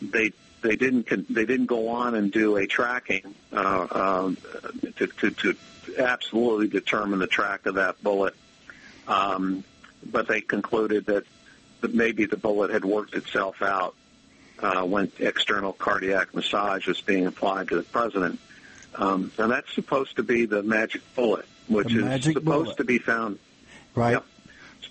They 0.00 0.32
they 0.62 0.76
didn't 0.76 1.08
they 1.32 1.44
didn't 1.46 1.66
go 1.66 1.88
on 1.88 2.14
and 2.14 2.30
do 2.30 2.56
a 2.56 2.66
tracking 2.66 3.34
uh, 3.52 3.86
um, 3.90 4.36
to, 4.96 5.06
to 5.06 5.30
to 5.30 5.56
absolutely 5.98 6.68
determine 6.68 7.18
the 7.18 7.26
track 7.26 7.66
of 7.66 7.74
that 7.74 8.02
bullet, 8.02 8.34
um, 9.08 9.64
but 10.10 10.28
they 10.28 10.40
concluded 10.40 11.06
that, 11.06 11.24
that 11.80 11.94
maybe 11.94 12.24
the 12.24 12.36
bullet 12.36 12.70
had 12.70 12.84
worked 12.84 13.14
itself 13.14 13.60
out 13.62 13.94
uh, 14.60 14.82
when 14.84 15.10
external 15.18 15.72
cardiac 15.72 16.34
massage 16.34 16.86
was 16.86 17.00
being 17.00 17.26
applied 17.26 17.68
to 17.68 17.76
the 17.76 17.82
president. 17.82 18.38
Um, 18.94 19.32
and 19.38 19.50
that's 19.50 19.72
supposed 19.74 20.16
to 20.16 20.22
be 20.22 20.46
the 20.46 20.62
magic 20.62 21.02
bullet, 21.14 21.46
which 21.66 21.92
The 21.92 22.06
is 22.14 22.24
supposed 22.24 22.44
bullet. 22.44 22.76
to 22.76 22.84
be 22.84 22.98
found. 22.98 23.38
Right. 23.94 24.12
Yep. 24.12 24.24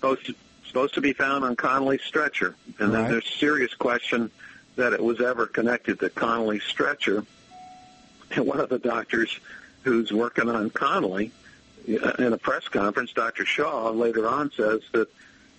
Supposed 0.02 0.26
to 0.26 0.36
supposed 0.66 0.94
to 0.96 1.02
be 1.02 1.14
found 1.14 1.44
on 1.44 1.56
Connally's 1.56 2.02
stretcher, 2.02 2.56
and 2.80 2.92
Right. 2.92 3.02
then 3.04 3.12
there's 3.12 3.28
serious 3.28 3.74
question 3.76 4.32
that 4.78 4.94
it 4.94 5.04
was 5.04 5.22
ever 5.22 5.46
connected 5.46 6.00
to 6.00 6.10
Connally's 6.10 6.64
stretcher. 6.64 7.24
And 8.32 8.48
one 8.48 8.60
of 8.60 8.70
the 8.70 8.80
doctors 8.80 9.38
who's 9.84 10.12
working 10.12 10.50
on 10.50 10.72
Connally 10.72 11.30
uh, 11.88 12.14
in 12.18 12.34
a 12.34 12.38
press 12.38 12.68
conference, 12.68 13.12
Dr. 13.14 13.46
Shaw, 13.46 13.92
later 13.92 14.28
on 14.28 14.52
says 14.52 14.82
that 14.94 15.08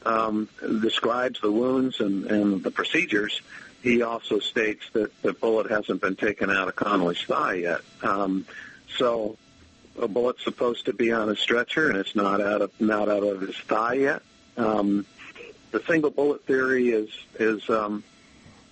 um, 0.05 0.49
describes 0.81 1.41
the 1.41 1.53
wounds 1.53 2.01
and, 2.01 2.25
and 2.27 2.65
the 2.65 2.71
procedures. 2.73 3.43
He 3.83 4.03
also 4.03 4.41
states 4.41 4.83
that 4.95 5.11
the 5.23 5.35
bullet 5.35 5.71
hasn't 5.71 6.01
been 6.01 6.17
taken 6.17 6.51
out 6.51 6.67
of 6.67 6.75
Connally's 6.75 7.23
thigh 7.23 7.55
yet. 7.55 7.81
Um, 8.03 8.45
so 8.97 9.37
a 10.01 10.09
bullet's 10.09 10.43
supposed 10.43 10.87
to 10.87 10.93
be 10.93 11.13
on 11.13 11.29
a 11.29 11.37
stretcher, 11.37 11.89
and 11.89 11.97
it's 11.99 12.17
not 12.17 12.41
out 12.41 12.63
of 12.63 12.73
not 12.81 13.09
out 13.09 13.23
of 13.23 13.43
his 13.43 13.57
thigh 13.57 13.95
yet. 13.95 14.23
Um, 14.57 15.07
the 15.71 15.83
single 15.87 16.11
bullet 16.11 16.45
theory 16.47 16.91
is 16.91 17.11
is 17.39 17.69
um, 17.71 18.05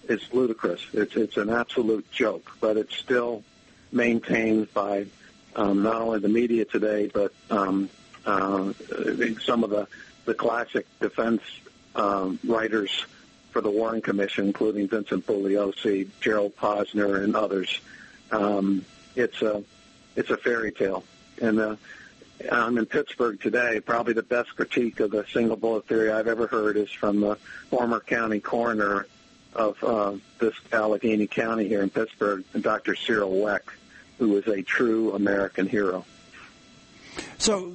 is 0.08 0.22
ludicrous. 0.32 0.82
It's 0.92 1.16
it's 1.16 1.36
an 1.36 1.50
absolute 1.50 2.10
joke, 2.10 2.50
but 2.60 2.76
it's 2.76 2.94
still 2.96 3.42
maintained 3.92 4.72
by 4.74 5.06
um, 5.56 5.82
not 5.82 6.00
only 6.02 6.20
the 6.20 6.28
media 6.28 6.64
today, 6.64 7.10
but 7.12 7.32
um, 7.50 7.88
uh, 8.26 8.72
some 9.42 9.64
of 9.64 9.70
the 9.70 9.88
the 10.26 10.34
classic 10.34 10.86
defense 11.00 11.42
um, 11.94 12.38
writers 12.44 13.04
for 13.50 13.60
the 13.60 13.70
Warren 13.70 14.00
Commission, 14.00 14.46
including 14.46 14.88
Vincent 14.88 15.26
Bugliosi, 15.26 16.08
Gerald 16.20 16.56
Posner, 16.56 17.22
and 17.22 17.34
others. 17.34 17.80
Um, 18.30 18.84
it's 19.16 19.42
a 19.42 19.62
it's 20.16 20.30
a 20.30 20.36
fairy 20.36 20.72
tale, 20.72 21.04
and 21.40 21.58
uh, 21.58 21.76
I'm 22.50 22.78
in 22.78 22.86
Pittsburgh 22.86 23.40
today. 23.40 23.80
Probably 23.80 24.14
the 24.14 24.22
best 24.22 24.54
critique 24.56 25.00
of 25.00 25.10
the 25.10 25.24
single 25.32 25.56
bullet 25.56 25.86
theory 25.86 26.10
I've 26.10 26.28
ever 26.28 26.46
heard 26.46 26.76
is 26.76 26.90
from 26.90 27.20
the 27.20 27.36
former 27.68 28.00
county 28.00 28.40
coroner 28.40 29.06
of 29.54 29.82
uh, 29.82 30.12
this 30.38 30.54
Allegheny 30.72 31.26
County 31.26 31.68
here 31.68 31.82
in 31.82 31.90
Pittsburgh, 31.90 32.44
Dr. 32.60 32.94
Cyril 32.94 33.40
Wecht, 33.40 33.68
who 34.18 34.36
is 34.36 34.46
a 34.46 34.62
true 34.62 35.12
American 35.12 35.68
hero. 35.68 36.04
So, 37.38 37.74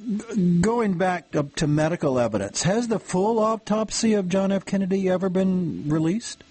going 0.62 0.98
back 0.98 1.36
up 1.36 1.56
to 1.56 1.68
medical 1.68 2.18
evidence, 2.20 2.64
has 2.64 2.88
the 2.88 3.00
full 3.00 3.40
autopsy 3.40 4.14
of 4.14 4.30
John 4.30 4.52
F. 4.52 4.66
Kennedy 4.66 5.10
ever 5.10 5.28
been 5.30 5.90
released? 5.90 6.44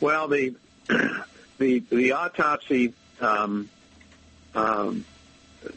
Well, 0.00 0.28
the 0.28 0.54
the 1.58 1.80
the 1.90 2.12
autopsy, 2.12 2.94
um, 3.20 3.68
um, 4.54 5.04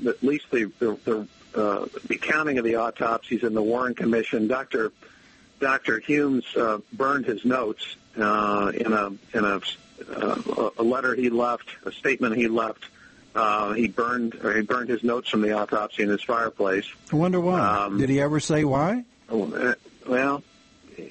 at 0.07 0.23
least 0.23 0.49
the 0.51 0.71
the 0.79 0.97
the, 1.05 1.27
uh, 1.59 1.85
the 2.07 2.17
counting 2.17 2.57
of 2.57 2.63
the 2.63 2.75
autopsies 2.75 3.43
in 3.43 3.53
the 3.53 3.61
Warren 3.61 3.93
Commission, 3.95 4.47
Doctor 4.47 4.91
Doctor 5.59 5.99
Humes 5.99 6.45
uh, 6.55 6.79
burned 6.93 7.25
his 7.25 7.45
notes 7.45 7.95
uh, 8.17 8.71
in 8.75 8.93
a 8.93 9.07
in 9.33 9.45
a 9.45 9.61
uh, 10.09 10.69
a 10.77 10.83
letter 10.83 11.15
he 11.15 11.29
left, 11.29 11.69
a 11.85 11.91
statement 11.91 12.35
he 12.35 12.47
left. 12.47 12.83
Uh, 13.33 13.71
he 13.73 13.87
burned 13.87 14.35
or 14.43 14.53
he 14.55 14.61
burned 14.61 14.89
his 14.89 15.03
notes 15.03 15.29
from 15.29 15.41
the 15.41 15.53
autopsy 15.53 16.03
in 16.03 16.09
his 16.09 16.21
fireplace. 16.21 16.85
I 17.13 17.15
wonder 17.15 17.39
why. 17.39 17.61
Um, 17.61 17.97
Did 17.97 18.09
he 18.09 18.19
ever 18.19 18.39
say 18.39 18.65
why? 18.65 19.05
Uh, 19.29 19.73
Well, 20.05 20.43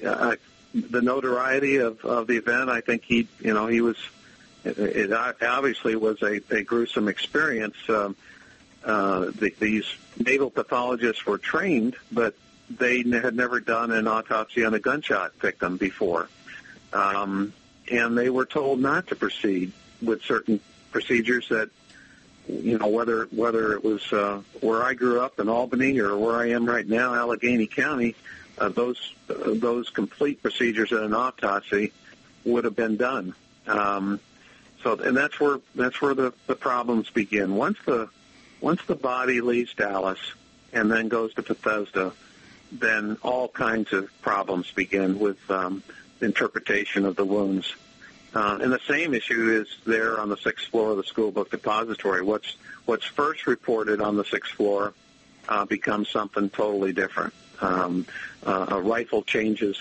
uh, 0.05 0.35
the 0.73 1.01
notoriety 1.01 1.77
of, 1.77 2.03
of 2.05 2.27
the 2.27 2.37
event, 2.37 2.69
I 2.69 2.81
think 2.81 3.03
he, 3.03 3.27
you 3.39 3.53
know, 3.53 3.67
he 3.67 3.81
was. 3.81 3.97
It, 4.63 4.77
it 4.77 5.13
obviously 5.13 5.95
was 5.95 6.21
a, 6.21 6.39
a 6.51 6.61
gruesome 6.61 7.07
experience. 7.07 7.77
Um, 7.89 8.15
uh, 8.83 9.25
the, 9.25 9.53
these 9.59 9.85
naval 10.17 10.49
pathologists 10.49 11.25
were 11.25 11.37
trained, 11.37 11.95
but 12.11 12.35
they 12.69 13.03
had 13.03 13.35
never 13.35 13.59
done 13.59 13.91
an 13.91 14.07
autopsy 14.07 14.63
on 14.63 14.73
a 14.73 14.79
gunshot 14.79 15.33
victim 15.35 15.77
before, 15.77 16.29
um, 16.93 17.53
and 17.91 18.17
they 18.17 18.29
were 18.29 18.45
told 18.45 18.79
not 18.79 19.07
to 19.07 19.15
proceed 19.15 19.71
with 20.01 20.23
certain 20.23 20.59
procedures 20.91 21.47
that 21.49 21.69
you 22.47 22.77
know 22.77 22.87
whether 22.87 23.25
whether 23.25 23.73
it 23.73 23.83
was 23.83 24.11
uh, 24.13 24.41
where 24.61 24.83
I 24.83 24.93
grew 24.93 25.21
up 25.21 25.39
in 25.39 25.47
Albany 25.47 25.99
or 25.99 26.17
where 26.17 26.35
I 26.35 26.49
am 26.49 26.65
right 26.65 26.87
now, 26.87 27.13
Allegheny 27.13 27.67
County, 27.67 28.15
uh, 28.57 28.69
those 28.69 29.13
uh, 29.29 29.53
those 29.53 29.89
complete 29.89 30.41
procedures 30.41 30.91
in 30.91 30.99
an 30.99 31.13
autopsy 31.13 31.91
would 32.45 32.63
have 32.63 32.75
been 32.75 32.97
done. 32.97 33.35
Um, 33.67 34.19
so, 34.83 34.97
and 34.99 35.15
that's 35.15 35.39
where 35.39 35.59
that's 35.75 36.01
where 36.01 36.13
the, 36.13 36.33
the 36.47 36.55
problems 36.55 37.09
begin. 37.09 37.55
Once 37.55 37.77
the 37.85 38.09
once 38.61 38.81
the 38.85 38.95
body 38.95 39.41
leaves 39.41 39.73
Dallas 39.73 40.19
and 40.71 40.89
then 40.89 41.09
goes 41.09 41.33
to 41.33 41.41
Bethesda, 41.41 42.13
then 42.71 43.17
all 43.21 43.49
kinds 43.49 43.91
of 43.91 44.09
problems 44.21 44.71
begin 44.71 45.19
with 45.19 45.37
um, 45.51 45.83
interpretation 46.21 47.05
of 47.05 47.15
the 47.15 47.25
wounds. 47.25 47.75
Uh, 48.33 48.59
and 48.61 48.71
the 48.71 48.79
same 48.87 49.13
issue 49.13 49.61
is 49.61 49.67
there 49.85 50.19
on 50.19 50.29
the 50.29 50.37
sixth 50.37 50.67
floor 50.67 50.91
of 50.91 50.97
the 50.97 51.03
school 51.03 51.31
book 51.31 51.51
depository. 51.51 52.21
What's 52.21 52.55
what's 52.85 53.05
first 53.05 53.45
reported 53.45 53.99
on 53.99 54.15
the 54.15 54.23
sixth 54.23 54.53
floor 54.53 54.93
uh, 55.49 55.65
becomes 55.65 56.07
something 56.07 56.49
totally 56.49 56.93
different. 56.93 57.33
Um, 57.59 58.05
uh, 58.45 58.67
a 58.69 58.81
rifle 58.81 59.21
changes 59.23 59.77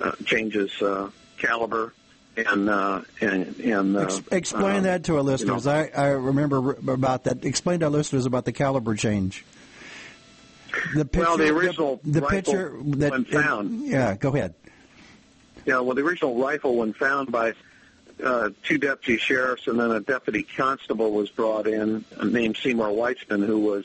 uh, 0.00 0.12
changes 0.24 0.82
uh, 0.82 1.10
caliber, 1.38 1.94
and 2.36 2.68
uh, 2.70 3.02
and, 3.20 3.58
and 3.60 3.96
uh, 3.96 4.00
Ex- 4.00 4.20
explain 4.30 4.76
um, 4.78 4.82
that 4.84 5.04
to 5.04 5.12
our 5.12 5.18
you 5.18 5.24
know. 5.24 5.32
listeners. 5.32 5.66
I, 5.66 5.86
I 5.94 6.06
remember 6.08 6.72
about 6.90 7.24
that. 7.24 7.44
Explain 7.44 7.80
to 7.80 7.86
our 7.86 7.90
listeners 7.90 8.26
about 8.26 8.44
the 8.44 8.52
caliber 8.52 8.94
change. 8.94 9.44
The 10.94 11.04
picture, 11.04 11.20
Well, 11.28 11.36
the 11.36 11.48
original 11.50 12.00
the, 12.02 12.20
the 12.20 12.26
picture 12.26 12.74
that 12.82 13.10
when 13.10 13.24
found- 13.26 13.86
yeah, 13.86 14.14
go 14.16 14.34
ahead. 14.34 14.54
Yeah, 15.66 15.80
well, 15.80 15.94
the 15.94 16.02
original 16.02 16.34
rifle, 16.42 16.76
when 16.76 16.92
found 16.92 17.30
by 17.30 17.52
uh, 18.24 18.50
two 18.64 18.78
deputy 18.78 19.18
sheriffs 19.18 19.66
and 19.68 19.78
then 19.78 19.90
a 19.90 20.00
deputy 20.00 20.42
constable, 20.42 21.12
was 21.12 21.28
brought 21.30 21.66
in 21.66 22.04
uh, 22.18 22.24
named 22.24 22.56
Seymour 22.56 22.88
Weitzman, 22.88 23.44
who 23.46 23.58
was 23.60 23.84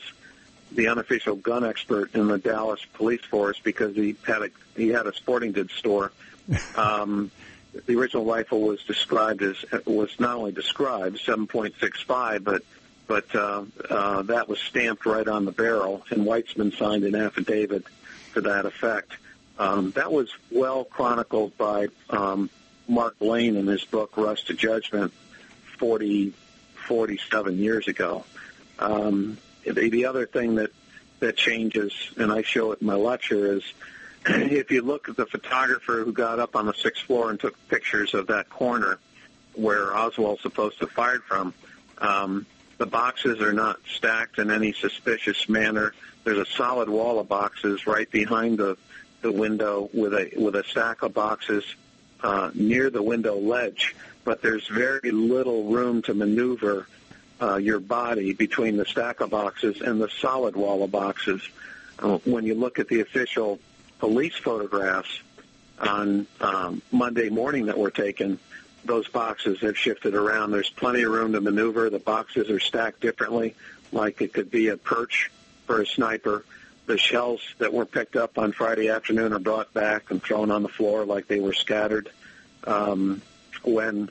the 0.72 0.88
unofficial 0.88 1.36
gun 1.36 1.64
expert 1.64 2.14
in 2.14 2.26
the 2.26 2.38
Dallas 2.38 2.80
police 2.94 3.22
force 3.24 3.58
because 3.62 3.94
he 3.94 4.16
had 4.26 4.42
a 4.42 4.50
he 4.76 4.88
had 4.88 5.06
a 5.06 5.14
sporting 5.14 5.52
goods 5.52 5.72
store. 5.74 6.10
Um, 6.76 7.30
the 7.86 7.96
original 7.96 8.24
rifle 8.24 8.60
was 8.60 8.82
described 8.84 9.42
as 9.42 9.56
was 9.86 10.10
not 10.18 10.36
only 10.36 10.52
described 10.52 11.18
7.65, 11.18 12.44
but 12.44 12.62
but 13.06 13.34
uh, 13.34 13.64
uh, 13.88 14.22
that 14.22 14.50
was 14.50 14.58
stamped 14.58 15.06
right 15.06 15.26
on 15.26 15.46
the 15.46 15.52
barrel, 15.52 16.04
and 16.10 16.26
Weitzman 16.26 16.76
signed 16.76 17.04
an 17.04 17.14
affidavit 17.14 17.84
to 18.34 18.42
that 18.42 18.66
effect. 18.66 19.12
Um, 19.58 19.92
that 19.92 20.12
was 20.12 20.28
well 20.50 20.84
chronicled 20.84 21.56
by 21.56 21.88
um, 22.10 22.50
Mark 22.86 23.16
Lane 23.20 23.56
in 23.56 23.66
his 23.66 23.82
book 23.84 24.16
Rush 24.16 24.44
to 24.44 24.54
Judgment 24.54 25.14
40, 25.78 26.34
47 26.86 27.58
years 27.58 27.88
ago. 27.88 28.24
Um, 28.78 29.38
the, 29.64 29.88
the 29.88 30.04
other 30.04 30.26
thing 30.26 30.56
that 30.56 30.70
that 31.20 31.36
changes, 31.36 31.92
and 32.16 32.30
I 32.30 32.42
show 32.42 32.72
it 32.72 32.80
in 32.80 32.86
my 32.86 32.94
lecture, 32.94 33.54
is 33.54 33.64
if 34.50 34.70
you 34.70 34.82
look 34.82 35.08
at 35.08 35.16
the 35.16 35.26
photographer 35.26 36.04
who 36.04 36.12
got 36.12 36.38
up 36.38 36.54
on 36.54 36.66
the 36.66 36.74
sixth 36.74 37.04
floor 37.04 37.30
and 37.30 37.40
took 37.40 37.56
pictures 37.68 38.12
of 38.14 38.26
that 38.26 38.48
corner 38.50 38.98
where 39.54 39.96
Oswald's 39.96 40.42
supposed 40.42 40.78
to 40.78 40.84
have 40.84 40.92
fired 40.92 41.24
from, 41.24 41.54
um, 41.98 42.46
the 42.76 42.86
boxes 42.86 43.40
are 43.40 43.52
not 43.52 43.78
stacked 43.92 44.38
in 44.38 44.50
any 44.50 44.72
suspicious 44.72 45.48
manner. 45.48 45.94
There's 46.24 46.38
a 46.38 46.46
solid 46.46 46.88
wall 46.88 47.18
of 47.18 47.28
boxes 47.28 47.86
right 47.86 48.10
behind 48.10 48.58
the 48.58 48.76
the 49.20 49.32
window 49.32 49.90
with 49.92 50.14
a 50.14 50.30
with 50.36 50.54
a 50.54 50.64
stack 50.64 51.02
of 51.02 51.12
boxes 51.14 51.64
uh, 52.22 52.50
near 52.54 52.90
the 52.90 53.02
window 53.02 53.36
ledge, 53.36 53.96
but 54.24 54.42
there's 54.42 54.66
very 54.68 55.10
little 55.10 55.64
room 55.64 56.02
to 56.02 56.14
maneuver 56.14 56.86
uh, 57.40 57.56
your 57.56 57.80
body 57.80 58.32
between 58.32 58.76
the 58.76 58.84
stack 58.84 59.20
of 59.20 59.30
boxes 59.30 59.80
and 59.80 60.00
the 60.00 60.08
solid 60.20 60.54
wall 60.54 60.82
of 60.82 60.92
boxes. 60.92 61.42
Uh, 61.98 62.18
when 62.18 62.44
you 62.44 62.54
look 62.54 62.78
at 62.78 62.86
the 62.88 63.00
official 63.00 63.58
police 63.98 64.36
photographs 64.36 65.20
on 65.78 66.26
um, 66.40 66.82
Monday 66.90 67.28
morning 67.28 67.66
that 67.66 67.78
were 67.78 67.90
taken, 67.90 68.38
those 68.84 69.08
boxes 69.08 69.60
have 69.60 69.76
shifted 69.76 70.14
around. 70.14 70.50
There's 70.50 70.70
plenty 70.70 71.02
of 71.02 71.12
room 71.12 71.32
to 71.32 71.40
maneuver. 71.40 71.90
The 71.90 71.98
boxes 71.98 72.50
are 72.50 72.60
stacked 72.60 73.00
differently, 73.00 73.54
like 73.92 74.20
it 74.20 74.32
could 74.32 74.50
be 74.50 74.68
a 74.68 74.76
perch 74.76 75.30
for 75.66 75.82
a 75.82 75.86
sniper. 75.86 76.44
The 76.86 76.96
shells 76.96 77.42
that 77.58 77.72
were 77.72 77.84
picked 77.84 78.16
up 78.16 78.38
on 78.38 78.52
Friday 78.52 78.88
afternoon 78.88 79.32
are 79.32 79.38
brought 79.38 79.72
back 79.74 80.10
and 80.10 80.22
thrown 80.22 80.50
on 80.50 80.62
the 80.62 80.68
floor 80.68 81.04
like 81.04 81.28
they 81.28 81.40
were 81.40 81.52
scattered. 81.52 82.10
Um, 82.64 83.20
when 83.62 84.10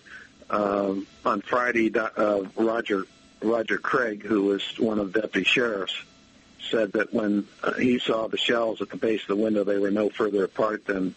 um, 0.49 1.07
on 1.25 1.41
Friday, 1.41 1.91
uh, 1.97 2.43
Roger 2.55 3.05
Roger 3.41 3.77
Craig, 3.77 4.23
who 4.23 4.43
was 4.43 4.63
one 4.79 4.99
of 4.99 5.13
the 5.13 5.21
deputy 5.21 5.45
sheriffs, 5.45 5.95
said 6.69 6.93
that 6.93 7.13
when 7.13 7.47
uh, 7.63 7.73
he 7.73 7.99
saw 7.99 8.27
the 8.27 8.37
shells 8.37 8.81
at 8.81 8.89
the 8.89 8.97
base 8.97 9.21
of 9.21 9.27
the 9.27 9.35
window, 9.35 9.63
they 9.63 9.77
were 9.77 9.91
no 9.91 10.09
further 10.09 10.43
apart 10.43 10.85
than 10.85 11.15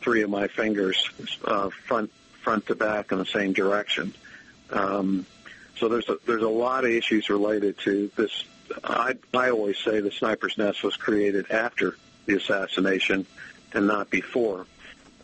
three 0.00 0.22
of 0.22 0.30
my 0.30 0.48
fingers, 0.48 1.08
uh, 1.44 1.70
front 1.86 2.10
front 2.42 2.66
to 2.66 2.74
back 2.74 3.12
in 3.12 3.18
the 3.18 3.26
same 3.26 3.52
direction. 3.52 4.12
Um, 4.70 5.26
so 5.76 5.88
there's 5.88 6.08
a, 6.08 6.18
there's 6.26 6.42
a 6.42 6.48
lot 6.48 6.84
of 6.84 6.90
issues 6.90 7.30
related 7.30 7.78
to 7.80 8.10
this. 8.16 8.44
I 8.82 9.16
I 9.34 9.50
always 9.50 9.78
say 9.78 10.00
the 10.00 10.10
sniper's 10.10 10.58
nest 10.58 10.82
was 10.82 10.96
created 10.96 11.50
after 11.50 11.96
the 12.26 12.36
assassination 12.36 13.26
and 13.72 13.86
not 13.86 14.10
before. 14.10 14.66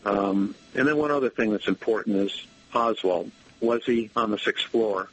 Um, 0.05 0.55
and 0.75 0.87
then 0.87 0.97
one 0.97 1.11
other 1.11 1.29
thing 1.29 1.51
that's 1.51 1.67
important 1.67 2.15
is 2.17 2.45
Oswald. 2.73 3.31
Was 3.61 3.85
he 3.85 4.09
on 4.15 4.31
the 4.31 4.39
sixth 4.39 4.65
floor? 4.65 5.09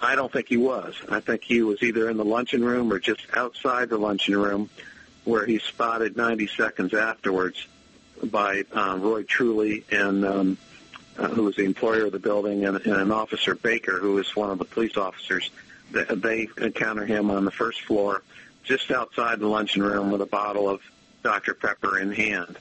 I 0.00 0.14
don't 0.14 0.32
think 0.32 0.48
he 0.48 0.56
was. 0.56 0.94
I 1.08 1.20
think 1.20 1.42
he 1.42 1.62
was 1.62 1.82
either 1.82 2.08
in 2.08 2.16
the 2.16 2.24
luncheon 2.24 2.64
room 2.64 2.92
or 2.92 2.98
just 2.98 3.22
outside 3.34 3.88
the 3.88 3.98
luncheon 3.98 4.36
room 4.36 4.70
where 5.24 5.44
he 5.44 5.58
spotted 5.58 6.16
90 6.16 6.46
seconds 6.46 6.94
afterwards 6.94 7.66
by 8.24 8.64
um, 8.72 9.02
Roy 9.02 9.24
Truly 9.24 9.84
and 9.90 10.24
um, 10.24 10.58
uh, 11.18 11.28
who 11.28 11.44
was 11.44 11.56
the 11.56 11.64
employer 11.64 12.06
of 12.06 12.12
the 12.12 12.18
building 12.18 12.64
and, 12.64 12.76
and 12.76 12.94
an 12.94 13.10
officer 13.12 13.54
Baker 13.54 13.98
who 13.98 14.14
was 14.14 14.34
one 14.36 14.50
of 14.50 14.58
the 14.58 14.64
police 14.64 14.96
officers. 14.96 15.50
They, 15.90 16.04
they 16.04 16.48
encounter 16.58 17.04
him 17.04 17.30
on 17.30 17.44
the 17.44 17.50
first 17.50 17.82
floor 17.82 18.22
just 18.62 18.90
outside 18.90 19.40
the 19.40 19.48
luncheon 19.48 19.82
room 19.82 20.10
with 20.10 20.20
a 20.20 20.26
bottle 20.26 20.68
of 20.68 20.80
Dr. 21.22 21.54
Pepper 21.54 21.98
in 21.98 22.12
hand. 22.12 22.56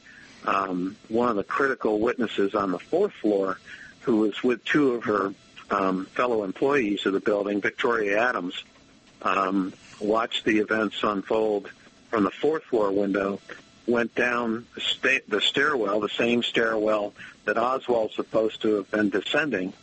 Um, 0.46 0.96
one 1.10 1.30
of 1.30 1.36
the 1.36 1.44
critical 1.44 2.00
witnesses 2.00 2.56
on 2.56 2.72
the 2.72 2.80
fourth 2.80 3.14
floor 3.14 3.60
who 4.02 4.18
was 4.18 4.42
with 4.44 4.64
two 4.66 4.94
of 4.94 5.04
her 5.04 5.34
um, 5.70 6.06
fellow 6.08 6.44
employees 6.44 7.06
of 7.06 7.14
the 7.14 7.20
building, 7.20 7.62
Victoria 7.62 8.20
Adams, 8.30 8.64
um, 9.22 9.74
watched 10.00 10.46
the 10.46 10.60
events 10.60 11.04
unfold 11.04 11.70
from 12.10 12.24
the 12.24 12.32
fourth 12.32 12.64
floor 12.64 12.92
window, 12.92 13.40
went 13.86 14.14
down 14.16 14.66
the, 14.76 14.82
sta- 14.82 15.22
the 15.28 15.42
stairwell, 15.42 16.00
the 16.00 16.10
same 16.10 16.44
stairwell 16.44 17.14
that 17.46 17.58
Oswald's 17.58 18.16
supposed 18.16 18.62
to 18.62 18.76
have 18.76 18.92
been 18.92 19.10
descending, 19.10 19.74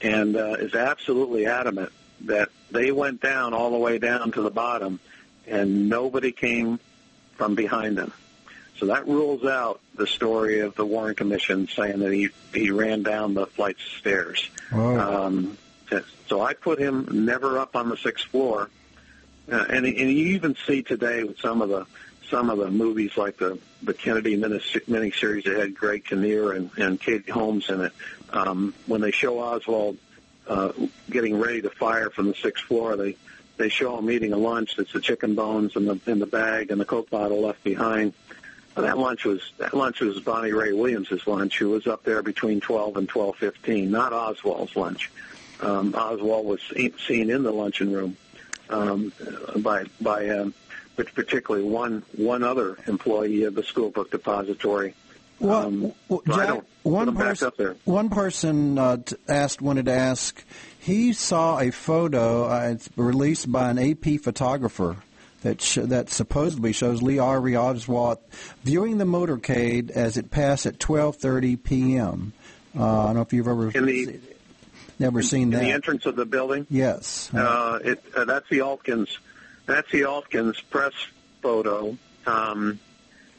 and 0.00 0.36
uh, 0.36 0.56
is 0.58 0.74
absolutely 0.74 1.46
adamant 1.46 1.92
that 2.22 2.48
they 2.70 2.92
went 2.92 3.20
down 3.20 3.52
all 3.54 3.70
the 3.70 3.78
way 3.78 3.98
down 3.98 4.32
to 4.32 4.42
the 4.42 4.50
bottom, 4.50 5.00
and 5.46 5.88
nobody 5.88 6.32
came 6.32 6.78
from 7.36 7.54
behind 7.54 7.96
them. 7.96 8.12
So 8.78 8.86
that 8.86 9.06
rules 9.06 9.44
out 9.44 9.80
the 9.94 10.06
story 10.06 10.60
of 10.60 10.74
the 10.74 10.84
Warren 10.84 11.14
Commission 11.14 11.68
saying 11.68 12.00
that 12.00 12.12
he 12.12 12.30
he 12.52 12.70
ran 12.70 13.02
down 13.02 13.34
the 13.34 13.46
flights 13.46 13.84
of 13.84 13.92
stairs. 13.98 14.50
Um, 14.72 15.58
so 16.28 16.40
I 16.40 16.54
put 16.54 16.78
him 16.78 17.26
never 17.26 17.58
up 17.58 17.76
on 17.76 17.90
the 17.90 17.96
sixth 17.96 18.26
floor, 18.26 18.70
uh, 19.50 19.66
and 19.68 19.84
and 19.84 19.96
you 19.96 20.34
even 20.34 20.56
see 20.66 20.82
today 20.82 21.22
with 21.22 21.38
some 21.38 21.60
of 21.60 21.68
the 21.68 21.86
some 22.30 22.48
of 22.48 22.58
the 22.58 22.70
movies 22.70 23.16
like 23.16 23.36
the 23.36 23.58
the 23.82 23.92
Kennedy 23.92 24.36
miniseries 24.38 25.44
that 25.44 25.56
had 25.56 25.74
Greg 25.74 26.04
Kinnear 26.04 26.52
and 26.52 26.70
and 26.78 26.98
Katie 26.98 27.30
Holmes 27.30 27.68
in 27.68 27.82
it. 27.82 27.92
Um, 28.32 28.72
when 28.86 29.02
they 29.02 29.10
show 29.10 29.38
Oswald 29.40 29.98
uh, 30.48 30.72
getting 31.10 31.38
ready 31.38 31.60
to 31.60 31.70
fire 31.70 32.08
from 32.08 32.28
the 32.28 32.34
sixth 32.34 32.64
floor, 32.64 32.96
they 32.96 33.16
they 33.58 33.68
show 33.68 33.98
him 33.98 34.10
eating 34.10 34.32
a 34.32 34.38
lunch 34.38 34.76
that's 34.76 34.92
the 34.92 35.00
chicken 35.00 35.34
bones 35.34 35.76
in 35.76 35.84
the 35.84 36.00
in 36.06 36.18
the 36.18 36.26
bag 36.26 36.70
and 36.70 36.80
the 36.80 36.86
coke 36.86 37.10
bottle 37.10 37.42
left 37.42 37.62
behind. 37.62 38.14
That 38.74 38.96
lunch 38.96 39.24
was 39.24 39.52
that 39.58 39.74
lunch 39.74 40.00
was 40.00 40.18
Bonnie 40.20 40.52
Ray 40.52 40.72
Williams' 40.72 41.26
lunch, 41.26 41.58
who 41.58 41.70
was 41.70 41.86
up 41.86 42.04
there 42.04 42.22
between 42.22 42.60
twelve 42.60 42.96
and 42.96 43.08
twelve 43.08 43.36
fifteen, 43.36 43.90
not 43.90 44.12
Oswald's 44.12 44.74
lunch. 44.76 45.10
Um, 45.60 45.94
Oswald 45.94 46.46
was 46.46 46.60
seen 47.06 47.30
in 47.30 47.42
the 47.42 47.52
luncheon 47.52 47.92
room 47.92 48.16
um, 48.70 49.12
by 49.58 49.84
by 50.00 50.28
um, 50.30 50.54
particularly 50.96 51.66
one 51.66 52.02
one 52.16 52.42
other 52.42 52.78
employee 52.86 53.44
of 53.44 53.54
the 53.54 53.62
school 53.62 53.90
book 53.90 54.10
depository. 54.10 54.94
Well, 55.38 55.66
um, 55.66 55.92
well 56.08 56.22
Jack, 56.26 56.62
one, 56.82 57.16
pers- 57.16 57.42
one 57.84 58.10
person 58.10 58.78
uh, 58.78 58.98
t- 58.98 59.16
asked 59.28 59.60
wanted 59.60 59.86
to 59.86 59.92
ask. 59.92 60.42
He 60.78 61.12
saw 61.12 61.58
a 61.58 61.70
photo 61.70 62.44
uh, 62.44 62.76
released 62.96 63.50
by 63.50 63.70
an 63.70 63.78
AP 63.78 64.20
photographer 64.20 64.96
that 65.42 65.60
sh- 65.60 65.78
that 65.82 66.10
supposedly 66.10 66.72
shows 66.72 67.02
Lee 67.02 67.18
Harvey 67.18 67.56
Oswald 67.56 68.18
viewing 68.64 68.98
the 68.98 69.04
motorcade 69.04 69.90
as 69.90 70.16
it 70.16 70.30
passed 70.30 70.66
at 70.66 70.78
12:30 70.78 71.62
p.m. 71.62 72.32
Uh, 72.76 72.82
I 72.82 73.06
don't 73.06 73.14
know 73.16 73.20
if 73.22 73.32
you've 73.32 73.48
ever 73.48 73.70
the, 73.70 74.20
never 74.98 75.20
in, 75.20 75.26
seen 75.26 75.50
that. 75.50 75.60
the 75.60 75.70
entrance 75.70 76.06
of 76.06 76.16
the 76.16 76.24
building. 76.24 76.66
Yes, 76.70 77.32
uh, 77.34 77.78
it, 77.84 78.02
uh, 78.14 78.24
that's 78.24 78.48
the 78.48 78.58
Altgens. 78.58 79.18
That's 79.66 79.90
the 79.90 80.02
Altgens 80.02 80.62
press 80.70 80.94
photo. 81.42 81.96
Um, 82.26 82.78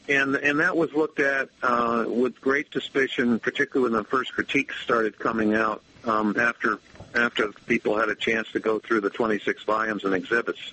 and 0.08 0.36
and 0.36 0.60
that 0.60 0.76
was 0.76 0.92
looked 0.92 1.20
at 1.20 1.48
uh, 1.62 2.04
with 2.06 2.40
great 2.40 2.72
suspicion, 2.72 3.38
particularly 3.38 3.92
when 3.92 4.02
the 4.02 4.08
first 4.08 4.32
critiques 4.34 4.76
started 4.82 5.18
coming 5.18 5.54
out 5.54 5.82
um, 6.04 6.36
after 6.38 6.78
after 7.14 7.52
people 7.66 7.96
had 7.96 8.08
a 8.08 8.14
chance 8.14 8.50
to 8.52 8.60
go 8.60 8.78
through 8.78 9.00
the 9.00 9.10
26 9.10 9.62
volumes 9.62 10.04
and 10.04 10.14
exhibits 10.14 10.72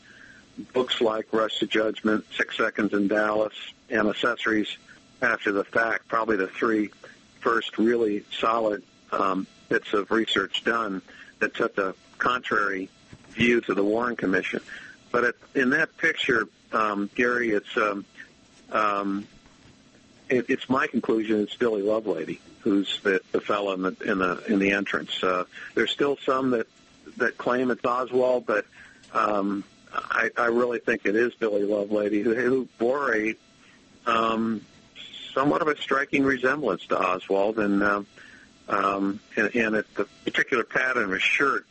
books 0.73 1.01
like 1.01 1.31
Rush 1.31 1.59
to 1.59 1.67
Judgment, 1.67 2.25
Six 2.35 2.57
Seconds 2.57 2.93
in 2.93 3.07
Dallas, 3.07 3.53
and 3.89 4.07
Accessories 4.07 4.77
After 5.21 5.51
the 5.51 5.63
Fact, 5.63 6.07
probably 6.07 6.37
the 6.37 6.47
three 6.47 6.91
first 7.39 7.77
really 7.77 8.23
solid 8.31 8.83
um, 9.11 9.47
bits 9.69 9.93
of 9.93 10.11
research 10.11 10.63
done 10.63 11.01
that 11.39 11.55
took 11.55 11.75
the 11.75 11.95
contrary 12.17 12.89
view 13.29 13.61
to 13.61 13.73
the 13.73 13.83
Warren 13.83 14.15
Commission. 14.15 14.61
But 15.11 15.23
it, 15.23 15.35
in 15.55 15.71
that 15.71 15.97
picture, 15.97 16.47
um, 16.71 17.09
Gary, 17.15 17.51
it's 17.51 17.75
um, 17.77 18.05
um, 18.71 19.27
it, 20.29 20.45
it's 20.49 20.69
my 20.69 20.87
conclusion. 20.87 21.41
It's 21.41 21.55
Billy 21.55 21.81
Lovelady, 21.81 22.39
who's 22.61 22.99
the, 23.01 23.21
the 23.31 23.41
fellow 23.41 23.73
in 23.73 23.81
the 23.81 23.95
in 24.05 24.19
the 24.19 24.43
in 24.47 24.59
the 24.59 24.71
entrance. 24.71 25.21
Uh, 25.21 25.45
there's 25.75 25.91
still 25.91 26.17
some 26.25 26.51
that 26.51 26.67
that 27.17 27.37
claim 27.37 27.71
it's 27.71 27.83
Oswald, 27.83 28.45
but 28.45 28.65
um, 29.13 29.63
I, 29.93 30.29
I 30.37 30.45
really 30.45 30.79
think 30.79 31.05
it 31.05 31.15
is 31.15 31.33
Billy 31.35 31.61
Lovelady 31.61 32.23
who, 32.23 32.33
who 32.33 32.67
bore 32.77 33.15
a 33.15 33.35
um, 34.05 34.65
somewhat 35.33 35.61
of 35.61 35.67
a 35.67 35.77
striking 35.77 36.23
resemblance 36.23 36.85
to 36.87 36.99
Oswald, 36.99 37.59
and 37.59 37.83
uh, 37.83 38.03
um, 38.67 39.19
and, 39.35 39.75
at 39.75 39.93
the 39.95 40.05
particular 40.23 40.63
pattern 40.63 41.05
of 41.05 41.11
his 41.11 41.21
shirt 41.21 41.65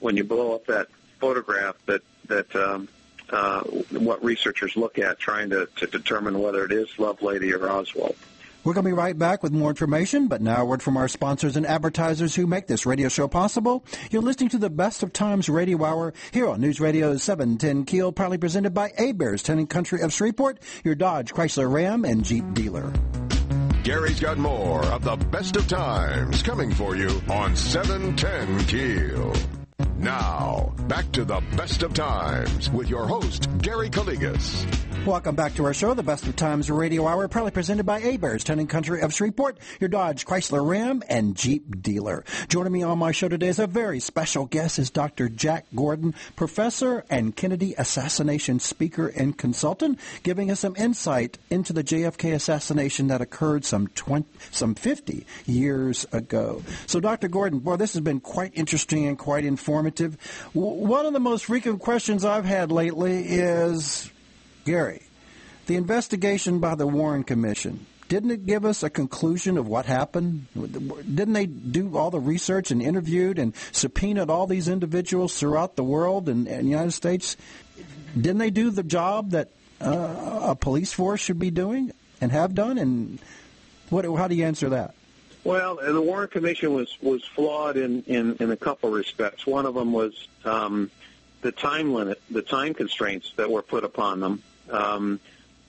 when 0.00 0.16
you 0.16 0.24
blow 0.24 0.54
up 0.54 0.66
that 0.66 0.88
photograph 1.18 1.76
that 1.86 2.02
that 2.26 2.54
um, 2.54 2.88
uh, 3.30 3.62
what 3.62 4.22
researchers 4.22 4.76
look 4.76 4.98
at 4.98 5.18
trying 5.18 5.50
to, 5.50 5.66
to 5.76 5.86
determine 5.86 6.38
whether 6.38 6.64
it 6.64 6.72
is 6.72 6.88
Lovelady 6.98 7.52
or 7.58 7.70
Oswald. 7.70 8.16
We're 8.64 8.72
going 8.72 8.84
to 8.84 8.90
be 8.90 8.94
right 8.94 9.16
back 9.16 9.42
with 9.42 9.52
more 9.52 9.68
information, 9.68 10.26
but 10.26 10.40
now 10.40 10.62
a 10.62 10.64
word 10.64 10.82
from 10.82 10.96
our 10.96 11.06
sponsors 11.06 11.56
and 11.56 11.66
advertisers 11.66 12.34
who 12.34 12.46
make 12.46 12.66
this 12.66 12.86
radio 12.86 13.10
show 13.10 13.28
possible. 13.28 13.84
You're 14.10 14.22
listening 14.22 14.48
to 14.50 14.58
the 14.58 14.70
Best 14.70 15.02
of 15.02 15.12
Times 15.12 15.50
Radio 15.50 15.84
Hour 15.84 16.14
here 16.32 16.48
on 16.48 16.62
News 16.62 16.80
Radio 16.80 17.14
710 17.18 17.84
Keel, 17.84 18.10
proudly 18.10 18.38
presented 18.38 18.72
by 18.72 18.88
Heberts, 18.98 19.42
Tenant 19.42 19.68
Country 19.68 20.00
of 20.00 20.14
Shreveport, 20.14 20.60
your 20.82 20.94
Dodge, 20.94 21.34
Chrysler, 21.34 21.70
Ram, 21.70 22.06
and 22.06 22.24
Jeep 22.24 22.54
dealer. 22.54 22.90
Gary's 23.82 24.18
got 24.18 24.38
more 24.38 24.82
of 24.86 25.04
the 25.04 25.16
best 25.16 25.56
of 25.56 25.68
times 25.68 26.42
coming 26.42 26.72
for 26.72 26.96
you 26.96 27.20
on 27.28 27.54
710 27.54 28.64
Keel. 28.64 29.63
Now, 30.04 30.74
back 30.86 31.10
to 31.12 31.24
the 31.24 31.40
best 31.56 31.82
of 31.82 31.94
times 31.94 32.68
with 32.68 32.90
your 32.90 33.06
host, 33.06 33.48
Gary 33.62 33.88
Calligas. 33.88 34.66
Welcome 35.06 35.34
back 35.34 35.54
to 35.54 35.64
our 35.64 35.74
show, 35.74 35.92
the 35.92 36.02
Best 36.02 36.26
of 36.26 36.36
Times 36.36 36.70
Radio 36.70 37.06
Hour, 37.06 37.28
proudly 37.28 37.50
presented 37.50 37.84
by 37.84 38.00
Heberts, 38.00 38.44
Town 38.44 38.66
Country 38.66 39.02
of 39.02 39.12
Shreveport, 39.12 39.58
your 39.80 39.88
Dodge, 39.88 40.24
Chrysler, 40.24 40.66
Ram, 40.66 41.02
and 41.10 41.36
Jeep 41.36 41.82
dealer. 41.82 42.24
Joining 42.48 42.72
me 42.72 42.82
on 42.82 42.98
my 42.98 43.12
show 43.12 43.28
today 43.28 43.48
is 43.48 43.58
a 43.58 43.66
very 43.66 44.00
special 44.00 44.46
guest 44.46 44.78
is 44.78 44.90
Dr. 44.90 45.28
Jack 45.28 45.66
Gordon, 45.74 46.14
professor 46.36 47.04
and 47.10 47.36
Kennedy 47.36 47.74
assassination 47.76 48.60
speaker 48.60 49.08
and 49.08 49.36
consultant, 49.36 49.98
giving 50.22 50.50
us 50.50 50.60
some 50.60 50.76
insight 50.76 51.36
into 51.50 51.74
the 51.74 51.84
JFK 51.84 52.34
assassination 52.34 53.08
that 53.08 53.20
occurred 53.20 53.66
some 53.66 53.88
20, 53.88 54.26
some 54.50 54.74
50 54.74 55.26
years 55.44 56.06
ago. 56.12 56.62
So, 56.86 56.98
Dr. 56.98 57.28
Gordon, 57.28 57.58
boy, 57.58 57.76
this 57.76 57.92
has 57.92 58.02
been 58.02 58.20
quite 58.20 58.52
interesting 58.54 59.06
and 59.06 59.18
quite 59.18 59.44
informative. 59.44 59.93
One 60.52 61.06
of 61.06 61.12
the 61.12 61.20
most 61.20 61.46
frequent 61.46 61.80
questions 61.80 62.24
I've 62.24 62.44
had 62.44 62.70
lately 62.70 63.24
is 63.24 64.10
Gary, 64.64 65.02
the 65.66 65.76
investigation 65.76 66.58
by 66.58 66.74
the 66.74 66.86
Warren 66.86 67.24
Commission, 67.24 67.86
didn't 68.08 68.30
it 68.30 68.46
give 68.46 68.64
us 68.64 68.82
a 68.82 68.90
conclusion 68.90 69.56
of 69.56 69.66
what 69.66 69.86
happened? 69.86 70.46
Didn't 70.54 71.32
they 71.32 71.46
do 71.46 71.96
all 71.96 72.10
the 72.10 72.20
research 72.20 72.70
and 72.70 72.82
interviewed 72.82 73.38
and 73.38 73.54
subpoenaed 73.72 74.28
all 74.28 74.46
these 74.46 74.68
individuals 74.68 75.38
throughout 75.38 75.76
the 75.76 75.84
world 75.84 76.28
and, 76.28 76.46
and 76.46 76.66
the 76.66 76.70
United 76.70 76.92
States? 76.92 77.36
Didn't 78.14 78.38
they 78.38 78.50
do 78.50 78.70
the 78.70 78.82
job 78.82 79.30
that 79.30 79.50
uh, 79.80 80.40
a 80.42 80.54
police 80.54 80.92
force 80.92 81.20
should 81.20 81.38
be 81.38 81.50
doing 81.50 81.92
and 82.20 82.30
have 82.30 82.54
done? 82.54 82.78
And 82.78 83.18
what, 83.88 84.04
how 84.04 84.28
do 84.28 84.34
you 84.34 84.44
answer 84.44 84.68
that? 84.68 84.94
Well, 85.44 85.76
the 85.76 86.00
Warren 86.00 86.28
Commission 86.28 86.72
was 86.72 86.96
was 87.02 87.22
flawed 87.22 87.76
in 87.76 88.02
in, 88.04 88.36
in 88.40 88.50
a 88.50 88.56
couple 88.56 88.88
of 88.88 88.94
respects. 88.94 89.46
One 89.46 89.66
of 89.66 89.74
them 89.74 89.92
was 89.92 90.26
um, 90.44 90.90
the 91.42 91.52
time 91.52 91.92
limit, 91.92 92.20
the 92.30 92.40
time 92.40 92.72
constraints 92.72 93.32
that 93.36 93.50
were 93.50 93.60
put 93.60 93.84
upon 93.84 94.20
them. 94.20 94.42
Um, 94.70 95.20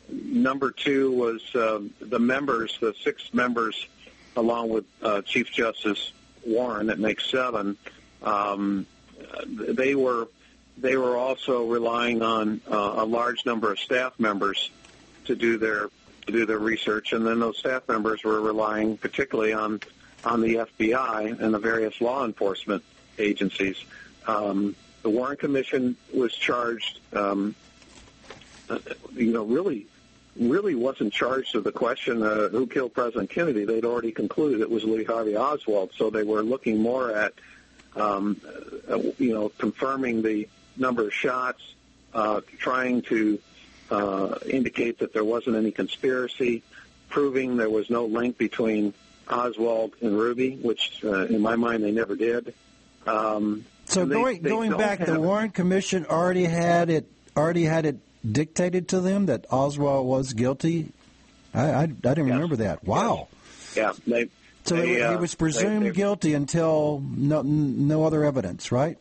number 0.10 0.72
two 0.72 1.12
was 1.12 1.56
uh, 1.56 1.82
the 2.00 2.20
members, 2.20 2.78
the 2.80 2.94
six 3.04 3.34
members, 3.34 3.88
along 4.38 4.70
with 4.70 4.86
uh, 5.02 5.22
Chief 5.24 5.52
Justice 5.52 6.14
Warren, 6.46 6.88
that 6.88 7.00
makes 7.00 7.30
seven. 7.30 7.78
Um, 8.24 8.86
they 9.46 9.94
were 9.94 10.30
they 10.78 10.96
were 10.96 11.18
also 11.18 11.66
relying 11.66 12.22
on 12.22 12.62
uh, 12.72 12.94
a 12.98 13.06
large 13.06 13.46
number 13.46 13.72
of 13.72 13.80
staff 13.80 14.18
members 14.20 14.70
to 15.26 15.36
do 15.36 15.58
their 15.58 15.90
to 16.26 16.32
do 16.32 16.46
their 16.46 16.60
research, 16.60 17.14
and 17.14 17.26
then 17.26 17.40
those 17.40 17.58
staff 17.58 17.88
members 17.88 18.24
were 18.24 18.42
relying 18.42 18.98
particularly 18.98 19.54
on 19.54 19.80
on 20.24 20.42
the 20.42 20.56
FBI 20.56 21.40
and 21.40 21.54
the 21.54 21.60
various 21.60 22.02
law 22.02 22.26
enforcement 22.26 22.84
agencies. 23.20 23.78
Um, 24.26 24.76
the 25.04 25.10
Warren 25.12 25.38
Commission 25.38 25.96
was 26.12 26.34
charged 26.34 27.00
um, 27.14 27.54
you 29.14 29.32
know, 29.32 29.44
really 29.44 29.88
really 30.38 30.76
wasn't 30.76 31.14
charged 31.14 31.56
with 31.56 31.64
the 31.64 31.72
question 31.72 32.22
uh, 32.22 32.50
who 32.50 32.68
killed 32.68 32.94
President 32.94 33.30
Kennedy. 33.30 33.64
They'd 33.64 33.86
already 33.86 34.12
concluded 34.12 34.60
it 34.60 34.70
was 34.70 34.84
Lee 34.84 35.06
Harvey 35.06 35.38
Oswald, 35.38 35.92
so 35.96 36.10
they 36.10 36.24
were 36.24 36.44
looking 36.44 36.82
more 36.82 37.12
at, 37.16 37.34
um, 37.96 38.42
uh, 38.90 38.98
you 39.18 39.34
know, 39.34 39.50
confirming 39.58 40.22
the 40.24 40.50
number 40.76 41.08
of 41.08 41.14
shots, 41.14 41.62
uh, 42.14 42.42
trying 42.58 43.02
to 43.04 43.40
uh, 43.90 44.36
indicate 44.48 45.00
that 45.00 45.14
there 45.14 45.24
wasn't 45.24 45.56
any 45.56 45.72
conspiracy, 45.72 46.64
proving 47.10 47.58
there 47.58 47.70
was 47.70 47.90
no 47.90 48.06
link 48.06 48.38
between 48.38 48.94
Oswald 49.30 49.94
and 50.02 50.18
Ruby, 50.18 50.56
which 50.56 51.04
uh, 51.04 51.26
in 51.26 51.42
my 51.42 51.56
mind 51.56 51.84
they 51.84 51.92
never 51.92 52.16
did. 52.16 52.54
Um, 53.06 53.66
so 53.86 54.06
going 54.06 54.42
they 54.42 54.50
going 54.50 54.76
back, 54.76 55.06
the 55.06 55.20
Warren 55.20 55.52
Commission 55.52 56.06
already 56.06 56.46
had 56.46 56.90
it 56.90 57.08
already 57.38 57.64
had 57.64 57.86
it 57.86 58.00
dictated 58.30 58.90
to 58.90 59.02
them 59.02 59.28
that 59.28 59.46
Oswald 59.52 60.08
was 60.08 60.34
guilty? 60.34 60.92
I, 61.54 61.62
I, 61.62 61.82
I 61.82 61.86
didn't 61.86 62.28
yes. 62.28 62.36
remember 62.36 62.56
that. 62.58 62.84
Wow. 62.84 63.28
Yeah, 63.76 63.94
they. 64.08 64.30
So 64.66 64.76
they, 64.76 65.02
uh, 65.02 65.12
he 65.12 65.18
was 65.18 65.36
presumed 65.36 65.86
they, 65.86 65.90
they, 65.90 65.96
guilty 65.96 66.34
until 66.34 67.04
no, 67.06 67.44
no 67.44 68.04
other 68.04 68.24
evidence, 68.24 68.72
right? 68.72 68.98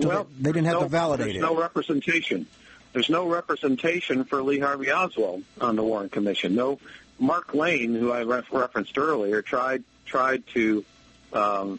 So 0.00 0.08
well, 0.08 0.26
they, 0.38 0.52
didn't 0.52 0.64
have 0.66 0.76
no, 0.76 0.82
to 0.84 0.88
validate 0.88 1.36
it. 1.36 1.40
No 1.40 1.54
representation. 1.54 2.46
There's 2.92 3.10
no 3.10 3.26
representation 3.26 4.24
for 4.24 4.42
Lee 4.42 4.58
Harvey 4.58 4.90
Oswald 4.90 5.44
on 5.60 5.76
the 5.76 5.82
Warren 5.82 6.08
Commission. 6.08 6.54
No, 6.54 6.80
Mark 7.18 7.54
Lane, 7.54 7.94
who 7.94 8.10
I 8.10 8.22
ref- 8.22 8.52
referenced 8.52 8.98
earlier, 8.98 9.42
tried 9.42 9.84
tried 10.06 10.46
to 10.48 10.84
um, 11.32 11.78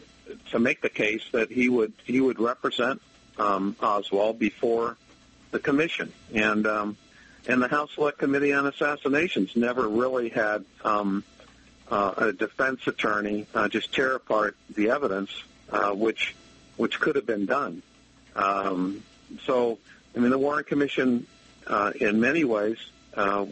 to 0.50 0.58
make 0.58 0.80
the 0.80 0.88
case 0.88 1.22
that 1.32 1.50
he 1.50 1.68
would 1.68 1.92
he 2.04 2.20
would 2.20 2.38
represent 2.38 3.02
um, 3.38 3.76
Oswald 3.82 4.38
before 4.38 4.96
the 5.50 5.58
commission, 5.58 6.12
and 6.32 6.66
um, 6.66 6.96
and 7.46 7.62
the 7.62 7.68
House 7.68 7.90
Select 7.94 8.18
Committee 8.18 8.52
on 8.52 8.66
Assassinations 8.66 9.56
never 9.56 9.86
really 9.88 10.30
had 10.30 10.64
um, 10.84 11.24
uh, 11.90 12.14
a 12.16 12.32
defense 12.32 12.86
attorney 12.86 13.46
uh, 13.54 13.68
just 13.68 13.92
tear 13.92 14.14
apart 14.14 14.56
the 14.74 14.90
evidence, 14.90 15.30
uh, 15.70 15.90
which 15.90 16.34
which 16.76 17.00
could 17.00 17.16
have 17.16 17.26
been 17.26 17.46
done. 17.46 17.82
Um, 18.34 19.02
so, 19.44 19.78
I 20.14 20.18
mean, 20.18 20.30
the 20.30 20.38
Warren 20.38 20.64
Commission, 20.64 21.26
uh, 21.66 21.92
in 22.00 22.20
many 22.20 22.44
ways, 22.44 22.78
uh, 23.14 23.46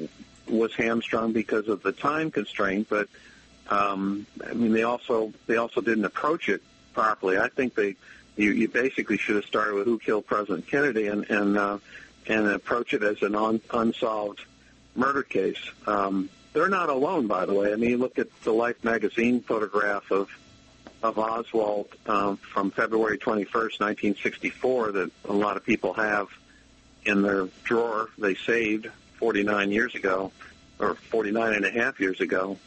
was 0.49 0.75
hamstrung 0.75 1.33
because 1.33 1.68
of 1.68 1.83
the 1.83 1.92
time 1.92 2.31
constraint. 2.31 2.88
But 2.88 3.09
um, 3.68 4.27
I 4.46 4.53
mean, 4.53 4.73
they 4.73 4.83
also 4.83 5.33
they 5.46 5.57
also 5.57 5.81
didn't 5.81 6.05
approach 6.05 6.49
it 6.49 6.62
properly. 6.92 7.38
I 7.38 7.49
think 7.49 7.75
they 7.75 7.96
you, 8.37 8.53
you 8.53 8.68
basically 8.68 9.16
should 9.16 9.37
have 9.37 9.44
started 9.44 9.75
with 9.75 9.87
who 9.87 9.99
killed 9.99 10.27
President 10.27 10.66
Kennedy 10.66 11.07
and 11.07 11.29
and 11.31 11.57
uh, 11.57 11.79
and 12.27 12.46
approach 12.49 12.94
it 12.94 13.03
as 13.03 13.23
an 13.23 13.35
un, 13.35 13.61
unsolved 13.70 14.40
murder 14.94 15.23
case. 15.23 15.70
Um, 15.87 16.29
they're 16.53 16.68
not 16.68 16.88
alone, 16.88 17.27
by 17.27 17.46
the 17.46 17.55
way. 17.55 17.73
I 17.73 17.77
mean, 17.77 17.99
look 17.99 18.18
at 18.18 18.29
the 18.42 18.53
Life 18.53 18.83
magazine 18.83 19.40
photograph 19.40 20.11
of 20.11 20.29
of 21.03 21.18
Oswald 21.18 21.88
um, 22.07 22.37
from 22.37 22.70
February 22.70 23.16
21st, 23.16 23.81
1964, 23.81 24.92
that 24.92 25.11
a 25.25 25.33
lot 25.33 25.57
of 25.57 25.64
people 25.64 25.94
have 25.94 26.29
in 27.05 27.23
their 27.23 27.49
drawer. 27.65 28.09
They 28.19 28.35
saved 28.35 28.89
49 29.19 29.71
years 29.71 29.95
ago, 29.95 30.33
or 30.79 30.95
49 30.95 31.55
and 31.55 31.65
a 31.65 31.71
half 31.71 32.01
years 32.01 32.21
ago. 32.21 32.59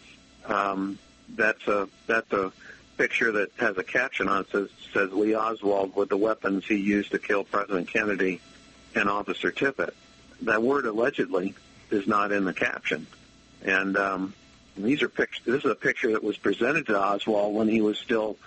Um, 0.46 1.00
that's 1.30 1.66
a 1.68 1.88
that's 2.08 2.32
a 2.32 2.52
picture 2.98 3.32
that 3.32 3.52
has 3.58 3.78
a 3.78 3.84
caption 3.84 4.28
on 4.28 4.42
it 4.42 4.52
says 4.52 4.70
says 4.94 5.12
Lee 5.12 5.36
Oswald 5.36 5.96
with 5.96 6.10
the 6.10 6.18
weapons 6.18 6.66
he 6.66 6.76
used 6.76 7.12
to 7.12 7.20
kill 7.20 7.44
President 7.44 7.88
Kennedy 7.88 8.40
and 8.94 9.10
Officer 9.10 9.52
Tippit. 9.52 9.92
That 10.44 10.62
word 10.62 10.86
allegedly 10.86 11.56
is 11.90 12.08
not 12.08 12.32
in 12.32 12.44
the 12.46 12.54
caption, 12.54 13.08
and 13.64 13.98
um, 13.98 14.34
these 14.78 15.02
are 15.02 15.10
pictures. 15.10 15.44
This 15.46 15.64
is 15.64 15.72
a 15.72 15.76
picture 15.76 16.12
that 16.12 16.24
was 16.24 16.38
presented 16.38 16.88
to 16.88 17.00
Oswald 17.00 17.56
when 17.56 17.68
he 17.68 17.82
was 17.82 17.98
still 17.98 18.38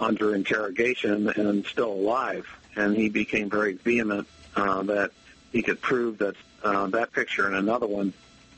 under 0.00 0.34
interrogation 0.34 1.28
and 1.28 1.66
still 1.66 1.92
alive, 1.92 2.46
and 2.76 2.96
he 2.96 3.08
became 3.08 3.50
very 3.50 3.74
vehement 3.74 4.26
uh, 4.58 4.82
that 4.82 5.10
he 5.52 5.62
could 5.62 5.80
prove 5.80 6.18
that 6.18 6.34
uh, 6.62 6.86
that 6.88 7.12
picture 7.12 7.46
and 7.46 7.54
another 7.54 7.86
one 7.86 8.12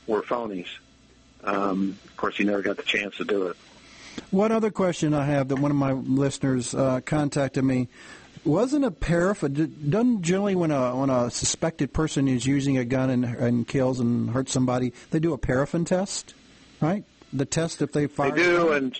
were 0.06 0.22
phonies. 0.22 0.68
Um, 1.44 1.98
of 2.04 2.16
course, 2.16 2.36
he 2.36 2.44
never 2.44 2.62
got 2.62 2.76
the 2.76 2.82
chance 2.82 3.16
to 3.18 3.24
do 3.24 3.48
it. 3.48 3.56
One 4.30 4.52
other 4.52 4.70
question 4.70 5.14
I 5.14 5.24
have 5.26 5.48
that 5.48 5.56
one 5.56 5.70
of 5.70 5.76
my 5.76 5.92
listeners 5.92 6.74
uh, 6.74 7.00
contacted 7.04 7.64
me 7.64 7.88
wasn't 8.44 8.84
a 8.84 8.90
paraffin 8.90 9.52
doesn't 9.90 10.22
generally 10.22 10.54
when 10.54 10.70
a 10.70 10.96
when 10.96 11.10
a 11.10 11.30
suspected 11.30 11.92
person 11.92 12.26
is 12.26 12.46
using 12.46 12.78
a 12.78 12.84
gun 12.84 13.10
and, 13.10 13.24
and 13.24 13.68
kills 13.68 14.00
and 14.00 14.30
hurts 14.30 14.50
somebody 14.50 14.94
they 15.10 15.18
do 15.18 15.34
a 15.34 15.38
paraffin 15.38 15.84
test 15.84 16.32
right 16.80 17.04
the 17.34 17.44
test 17.44 17.82
if 17.82 17.92
they 17.92 18.06
fire 18.06 18.30
they 18.30 18.42
do 18.42 18.72
and 18.72 18.98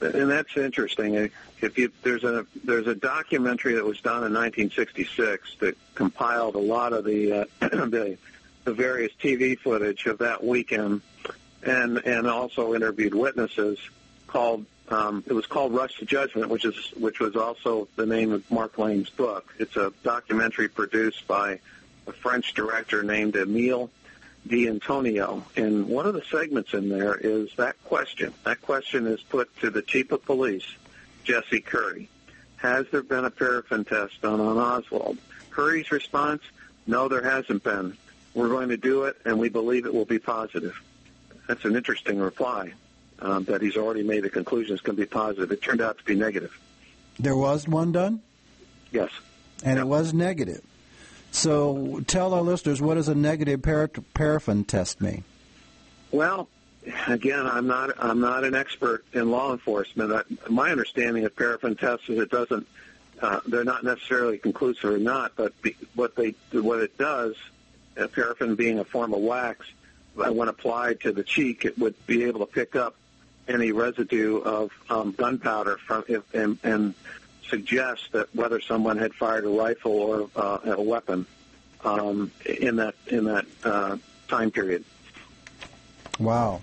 and 0.00 0.30
that's 0.30 0.56
interesting 0.56 1.30
if 1.60 1.78
you 1.78 1.90
there's 2.02 2.24
a 2.24 2.46
there's 2.64 2.86
a 2.86 2.94
documentary 2.94 3.74
that 3.74 3.84
was 3.84 4.00
done 4.00 4.24
in 4.24 4.32
1966 4.34 5.56
that 5.60 5.76
compiled 5.94 6.54
a 6.54 6.58
lot 6.58 6.92
of 6.92 7.04
the 7.04 7.32
uh, 7.32 7.44
the 7.60 8.18
the 8.64 8.72
various 8.72 9.12
TV 9.22 9.58
footage 9.58 10.06
of 10.06 10.18
that 10.18 10.42
weekend 10.44 11.00
and 11.62 11.98
and 11.98 12.26
also 12.26 12.74
interviewed 12.74 13.14
witnesses 13.14 13.78
called 14.26 14.66
um, 14.88 15.24
it 15.26 15.32
was 15.32 15.46
called 15.46 15.74
Rush 15.74 15.98
to 15.98 16.04
Judgment, 16.04 16.48
which 16.48 16.64
is 16.64 16.92
which 16.96 17.18
was 17.18 17.34
also 17.34 17.88
the 17.96 18.06
name 18.06 18.32
of 18.32 18.48
Mark 18.50 18.78
Lane's 18.78 19.10
book. 19.10 19.52
It's 19.58 19.76
a 19.76 19.92
documentary 20.04 20.68
produced 20.68 21.26
by 21.26 21.58
a 22.06 22.12
French 22.12 22.54
director 22.54 23.02
named 23.02 23.34
Emile 23.34 23.90
de 24.46 24.68
Antonio, 24.68 25.42
and 25.56 25.88
one 25.88 26.06
of 26.06 26.14
the 26.14 26.22
segments 26.30 26.72
in 26.74 26.88
there 26.88 27.14
is 27.16 27.50
that 27.56 27.82
question. 27.84 28.32
That 28.44 28.62
question 28.62 29.06
is 29.06 29.20
put 29.22 29.54
to 29.60 29.70
the 29.70 29.82
chief 29.82 30.12
of 30.12 30.24
police, 30.24 30.66
Jesse 31.24 31.60
Curry. 31.60 32.08
Has 32.56 32.86
there 32.90 33.02
been 33.02 33.24
a 33.24 33.30
paraffin 33.30 33.84
test 33.84 34.20
done 34.22 34.40
on 34.40 34.56
Oswald? 34.58 35.18
Curry's 35.50 35.90
response: 35.90 36.42
No, 36.86 37.08
there 37.08 37.22
hasn't 37.22 37.62
been. 37.64 37.96
We're 38.34 38.48
going 38.48 38.68
to 38.68 38.76
do 38.76 39.04
it, 39.04 39.16
and 39.24 39.38
we 39.38 39.48
believe 39.48 39.86
it 39.86 39.94
will 39.94 40.04
be 40.04 40.18
positive. 40.18 40.80
that's 41.48 41.64
an 41.64 41.76
interesting 41.76 42.18
reply. 42.18 42.72
Um, 43.18 43.44
that 43.44 43.62
he's 43.62 43.76
already 43.78 44.02
made 44.02 44.26
a 44.26 44.28
conclusion 44.28 44.74
is 44.74 44.82
going 44.82 44.94
to 44.96 45.02
be 45.02 45.06
positive. 45.06 45.50
It 45.50 45.62
turned 45.62 45.80
out 45.80 45.96
to 45.96 46.04
be 46.04 46.14
negative. 46.14 46.58
There 47.18 47.36
was 47.36 47.66
one 47.66 47.90
done, 47.92 48.20
Yes. 48.92 49.10
and 49.64 49.76
Yep. 49.78 49.84
it 49.86 49.88
was 49.88 50.12
negative. 50.12 50.60
So 51.30 52.02
tell 52.06 52.34
our 52.34 52.42
listeners 52.42 52.80
what 52.80 52.94
does 52.94 53.08
a 53.08 53.14
negative 53.14 53.62
para- 53.62 53.88
paraffin 54.14 54.64
test 54.64 55.00
mean? 55.00 55.24
Well, 56.10 56.48
again, 57.06 57.46
I'm 57.46 57.66
not 57.66 57.90
I'm 57.98 58.20
not 58.20 58.44
an 58.44 58.54
expert 58.54 59.04
in 59.12 59.30
law 59.30 59.52
enforcement. 59.52 60.12
I, 60.12 60.50
my 60.50 60.70
understanding 60.70 61.24
of 61.24 61.36
paraffin 61.36 61.76
tests 61.76 62.08
is 62.08 62.18
it 62.18 62.30
doesn't. 62.30 62.66
Uh, 63.20 63.40
they're 63.46 63.64
not 63.64 63.82
necessarily 63.82 64.36
conclusive 64.36 64.90
or 64.90 64.98
not, 64.98 65.32
but 65.36 65.60
be, 65.62 65.74
what 65.94 66.16
they 66.16 66.34
what 66.52 66.80
it 66.80 66.96
does, 66.98 67.34
uh, 67.98 68.06
paraffin 68.08 68.54
being 68.54 68.78
a 68.78 68.84
form 68.84 69.14
of 69.14 69.20
wax, 69.20 69.66
uh, 70.18 70.32
when 70.32 70.48
applied 70.48 71.00
to 71.00 71.12
the 71.12 71.22
cheek, 71.22 71.64
it 71.64 71.78
would 71.78 71.94
be 72.06 72.24
able 72.24 72.40
to 72.40 72.46
pick 72.46 72.76
up 72.76 72.94
any 73.48 73.72
residue 73.72 74.38
of 74.38 74.70
um, 74.90 75.12
gunpowder 75.12 75.78
from 75.78 76.04
if, 76.08 76.34
and, 76.34 76.58
and 76.62 76.94
suggest 77.48 78.12
that 78.12 78.34
whether 78.34 78.60
someone 78.60 78.98
had 78.98 79.14
fired 79.14 79.44
a 79.44 79.48
rifle 79.48 79.92
or 79.92 80.30
uh, 80.36 80.58
a 80.64 80.82
weapon 80.82 81.26
um, 81.84 82.30
in 82.44 82.76
that 82.76 82.94
in 83.06 83.24
that 83.24 83.46
uh, 83.64 83.96
time 84.28 84.50
period. 84.50 84.84
Wow. 86.18 86.60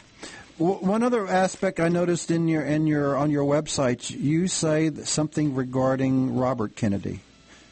W- 0.59 0.79
One 0.79 1.03
other 1.03 1.27
aspect 1.27 1.79
I 1.79 1.89
noticed 1.89 2.31
in 2.31 2.47
your 2.47 2.63
in 2.63 2.87
your 2.87 3.15
on 3.17 3.31
your 3.31 3.43
website, 3.43 4.09
you 4.09 4.47
say 4.47 4.91
something 5.03 5.55
regarding 5.55 6.35
Robert 6.35 6.75
Kennedy. 6.75 7.21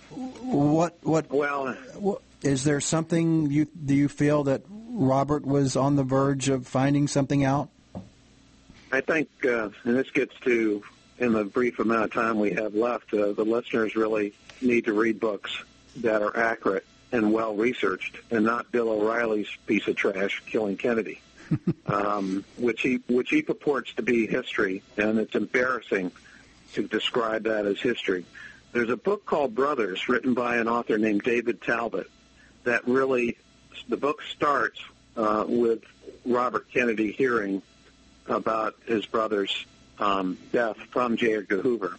What 0.09 0.97
what 1.01 1.31
Well, 1.31 1.75
Well, 1.95 2.21
is 2.41 2.63
there 2.63 2.81
something 2.81 3.51
you 3.51 3.65
do 3.65 3.93
you 3.93 4.09
feel 4.09 4.43
that 4.45 4.63
Robert 4.69 5.45
was 5.45 5.75
on 5.75 5.95
the 5.95 6.03
verge 6.03 6.49
of 6.49 6.67
finding 6.67 7.07
something 7.07 7.43
out? 7.43 7.69
I 8.93 8.99
think, 8.99 9.29
uh, 9.45 9.69
and 9.85 9.95
this 9.95 10.09
gets 10.09 10.37
to, 10.41 10.83
in 11.21 11.33
the 11.33 11.45
brief 11.45 11.77
amount 11.77 12.03
of 12.05 12.11
time 12.11 12.39
we 12.39 12.51
have 12.51 12.73
left, 12.73 13.13
uh, 13.13 13.31
the 13.33 13.45
listeners 13.45 13.95
really 13.95 14.33
need 14.59 14.85
to 14.85 14.93
read 14.93 15.19
books 15.19 15.55
that 15.97 16.21
are 16.23 16.35
accurate 16.35 16.85
and 17.11 17.31
well 17.31 17.55
researched, 17.55 18.17
and 18.31 18.43
not 18.43 18.71
Bill 18.71 18.89
O'Reilly's 18.89 19.47
piece 19.67 19.87
of 19.87 19.95
trash, 19.95 20.41
Killing 20.47 20.77
Kennedy, 20.77 21.21
um, 21.85 22.43
which 22.57 22.81
he 22.81 23.01
which 23.07 23.29
he 23.29 23.43
purports 23.43 23.93
to 23.93 24.01
be 24.01 24.25
history, 24.25 24.81
and 24.97 25.19
it's 25.19 25.35
embarrassing 25.35 26.11
to 26.73 26.87
describe 26.87 27.43
that 27.43 27.65
as 27.65 27.79
history. 27.79 28.25
There's 28.71 28.89
a 28.89 28.97
book 28.97 29.25
called 29.25 29.53
Brothers, 29.53 30.09
written 30.09 30.33
by 30.33 30.57
an 30.57 30.67
author 30.67 30.97
named 30.97 31.21
David 31.23 31.61
Talbot, 31.61 32.09
that 32.63 32.87
really, 32.87 33.37
the 33.89 33.97
book 33.97 34.21
starts 34.23 34.79
uh, 35.17 35.45
with 35.47 35.83
Robert 36.25 36.71
Kennedy 36.71 37.11
hearing 37.11 37.61
about 38.27 38.75
his 38.85 39.05
brother's 39.05 39.65
um, 39.99 40.37
death 40.51 40.77
from 40.89 41.17
J. 41.17 41.35
Edgar 41.35 41.61
Hoover. 41.61 41.97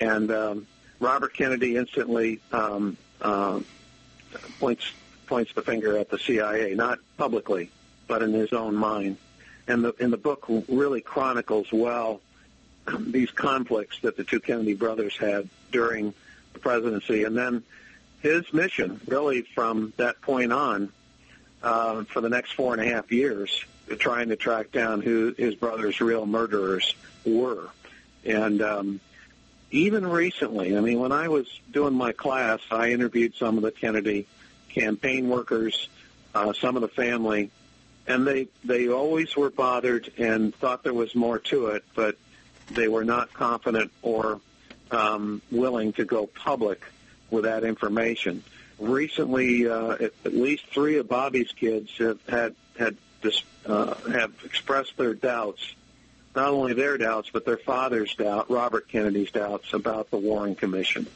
And 0.00 0.30
um, 0.30 0.66
Robert 1.00 1.34
Kennedy 1.34 1.76
instantly 1.76 2.40
um, 2.52 2.96
uh, 3.20 3.60
points 4.58 4.92
points 5.26 5.52
the 5.52 5.62
finger 5.62 5.98
at 5.98 6.08
the 6.08 6.18
CIA, 6.18 6.74
not 6.74 6.98
publicly, 7.16 7.70
but 8.06 8.22
in 8.22 8.32
his 8.32 8.52
own 8.52 8.74
mind. 8.74 9.16
And 9.66 9.84
the 9.84 9.94
and 10.00 10.12
the 10.12 10.18
book 10.18 10.46
really 10.68 11.00
chronicles 11.00 11.70
well 11.72 12.20
these 12.98 13.30
conflicts 13.30 14.00
that 14.00 14.16
the 14.16 14.24
two 14.24 14.40
Kennedy 14.40 14.74
brothers 14.74 15.16
had 15.16 15.48
during 15.70 16.14
the 16.52 16.58
presidency, 16.58 17.24
and 17.24 17.36
then 17.36 17.62
his 18.20 18.52
mission, 18.52 19.00
really 19.06 19.42
from 19.42 19.92
that 19.96 20.20
point 20.22 20.52
on, 20.52 20.92
uh, 21.62 22.04
for 22.04 22.20
the 22.20 22.28
next 22.28 22.52
four 22.52 22.72
and 22.72 22.82
a 22.82 22.86
half 22.92 23.12
years, 23.12 23.64
trying 23.96 24.28
to 24.28 24.36
track 24.36 24.72
down 24.72 25.00
who 25.00 25.34
his 25.36 25.54
brother's 25.54 26.00
real 26.00 26.26
murderers 26.26 26.94
were. 27.24 27.68
And 28.24 28.60
um, 28.62 29.00
even 29.70 30.06
recently, 30.06 30.76
I 30.76 30.80
mean, 30.80 30.98
when 30.98 31.12
I 31.12 31.28
was 31.28 31.46
doing 31.70 31.94
my 31.94 32.12
class, 32.12 32.60
I 32.70 32.90
interviewed 32.90 33.34
some 33.34 33.56
of 33.56 33.62
the 33.62 33.70
Kennedy 33.70 34.26
campaign 34.68 35.28
workers, 35.28 35.88
uh, 36.34 36.52
some 36.52 36.76
of 36.76 36.82
the 36.82 36.88
family, 36.88 37.50
and 38.06 38.26
they 38.26 38.48
they 38.64 38.88
always 38.88 39.36
were 39.36 39.50
bothered 39.50 40.10
and 40.16 40.54
thought 40.54 40.82
there 40.82 40.94
was 40.94 41.14
more 41.14 41.38
to 41.38 41.68
it, 41.68 41.84
but 41.94 42.16
they 42.70 42.88
were 42.88 43.04
not 43.04 43.32
confident 43.32 43.92
or 44.02 44.40
um, 44.90 45.42
willing 45.50 45.92
to 45.94 46.04
go 46.04 46.26
public 46.26 46.82
with 47.30 47.44
that 47.44 47.64
information. 47.64 48.42
Recently, 48.78 49.68
uh, 49.68 49.96
at, 50.24 50.34
least 50.34 50.66
three 50.68 50.98
of 50.98 51.08
Bobby's 51.08 51.52
kids 51.52 51.90
have 51.98 52.20
had 52.28 52.54
had 52.78 52.96
dis, 53.22 53.42
uh, 53.66 53.94
have 54.10 54.32
expressed 54.44 54.96
their 54.96 55.14
doubts, 55.14 55.74
not 56.34 56.48
only 56.48 56.72
their 56.74 56.98
doubts 56.98 57.30
but 57.32 57.44
their 57.44 57.56
father's 57.56 58.14
doubt, 58.14 58.50
Robert 58.50 58.88
Kennedy's 58.88 59.30
doubts 59.30 59.72
about 59.72 60.10
the 60.10 60.18
Warren 60.18 60.54
Commission. 60.54 61.06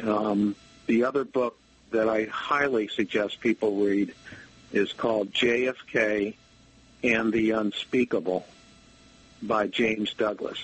Um, 0.00 0.56
the 0.86 1.04
other 1.04 1.24
book 1.24 1.58
that 1.90 2.08
I 2.08 2.24
highly 2.24 2.88
suggest 2.88 3.40
people 3.40 3.76
read 3.76 4.14
is 4.72 4.92
called 4.92 5.32
JFK 5.32 6.34
and 7.02 7.32
the 7.32 7.52
Unspeakable 7.52 8.46
by 9.42 9.66
James 9.66 10.12
Douglas. 10.14 10.58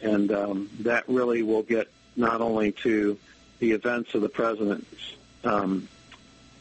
And 0.00 0.30
um, 0.32 0.70
that 0.80 1.08
really 1.08 1.42
will 1.42 1.62
get 1.62 1.88
not 2.16 2.40
only 2.40 2.72
to 2.72 3.18
the 3.58 3.72
events 3.72 4.14
of 4.14 4.22
the 4.22 4.28
president's 4.28 5.14
um, 5.44 5.88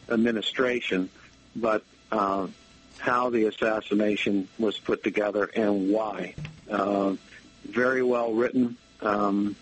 administration, 0.10 1.10
but 1.56 1.84
uh, 2.12 2.48
how 2.98 3.30
the 3.30 3.46
assassination 3.46 4.48
was 4.58 4.78
put 4.78 5.04
together 5.04 5.50
and 5.56 5.90
why. 5.90 6.36
Uh, 6.70 7.16
very 7.66 8.04
well 8.04 8.34
written, 8.34 8.78
um, 9.02 9.56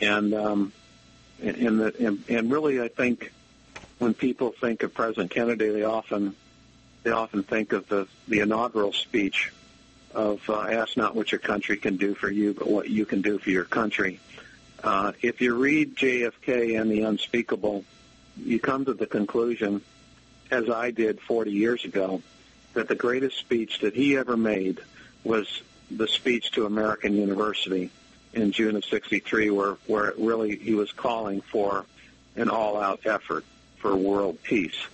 and, 0.00 0.34
um, 0.34 0.72
and, 1.42 1.80
the, 1.80 1.94
and 1.98 2.24
and 2.28 2.50
really, 2.52 2.80
I 2.80 2.88
think 2.88 3.32
when 3.98 4.14
people 4.14 4.52
think 4.52 4.82
of 4.82 4.94
President 4.94 5.30
Kennedy, 5.30 5.70
they 5.70 5.84
often 5.84 6.34
they 7.02 7.10
often 7.10 7.42
think 7.42 7.72
of 7.72 7.88
the 7.88 8.06
the 8.28 8.40
inaugural 8.40 8.92
speech 8.92 9.52
of 10.14 10.40
uh, 10.48 10.60
ask 10.62 10.96
not 10.96 11.14
what 11.14 11.32
your 11.32 11.38
country 11.38 11.76
can 11.76 11.96
do 11.96 12.14
for 12.14 12.30
you, 12.30 12.52
but 12.52 12.66
what 12.68 12.88
you 12.88 13.06
can 13.06 13.22
do 13.22 13.38
for 13.38 13.50
your 13.50 13.64
country. 13.64 14.20
Uh, 14.82 15.12
if 15.22 15.40
you 15.40 15.54
read 15.54 15.94
JFK 15.96 16.80
and 16.80 16.90
the 16.90 17.02
Unspeakable, 17.02 17.84
you 18.38 18.58
come 18.58 18.84
to 18.86 18.94
the 18.94 19.06
conclusion, 19.06 19.82
as 20.50 20.68
I 20.70 20.90
did 20.90 21.20
40 21.20 21.50
years 21.52 21.84
ago, 21.84 22.22
that 22.74 22.88
the 22.88 22.94
greatest 22.94 23.38
speech 23.38 23.80
that 23.80 23.94
he 23.94 24.16
ever 24.16 24.36
made 24.36 24.80
was 25.24 25.62
the 25.90 26.08
speech 26.08 26.52
to 26.52 26.66
American 26.66 27.14
University 27.14 27.90
in 28.32 28.52
June 28.52 28.76
of 28.76 28.84
63, 28.84 29.50
where, 29.50 29.72
where 29.86 30.14
really 30.16 30.56
he 30.56 30.74
was 30.74 30.92
calling 30.92 31.40
for 31.40 31.84
an 32.36 32.48
all-out 32.48 33.00
effort 33.06 33.44
for 33.78 33.96
world 33.96 34.40
peace. 34.42 34.86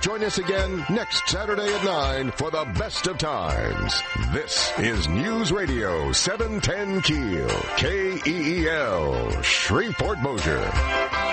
Join 0.00 0.24
us 0.24 0.38
again 0.38 0.82
next 0.88 1.28
Saturday 1.28 1.74
at 1.74 1.84
9 1.84 2.30
for 2.32 2.50
the 2.50 2.64
best 2.78 3.06
of 3.06 3.18
times. 3.18 4.02
This 4.32 4.72
is 4.78 5.06
News 5.08 5.52
Radio 5.52 6.10
710 6.12 7.02
Keel, 7.02 7.48
K-E-E-L, 7.76 9.42
Shreveport 9.42 10.22
Bossier. 10.22 11.29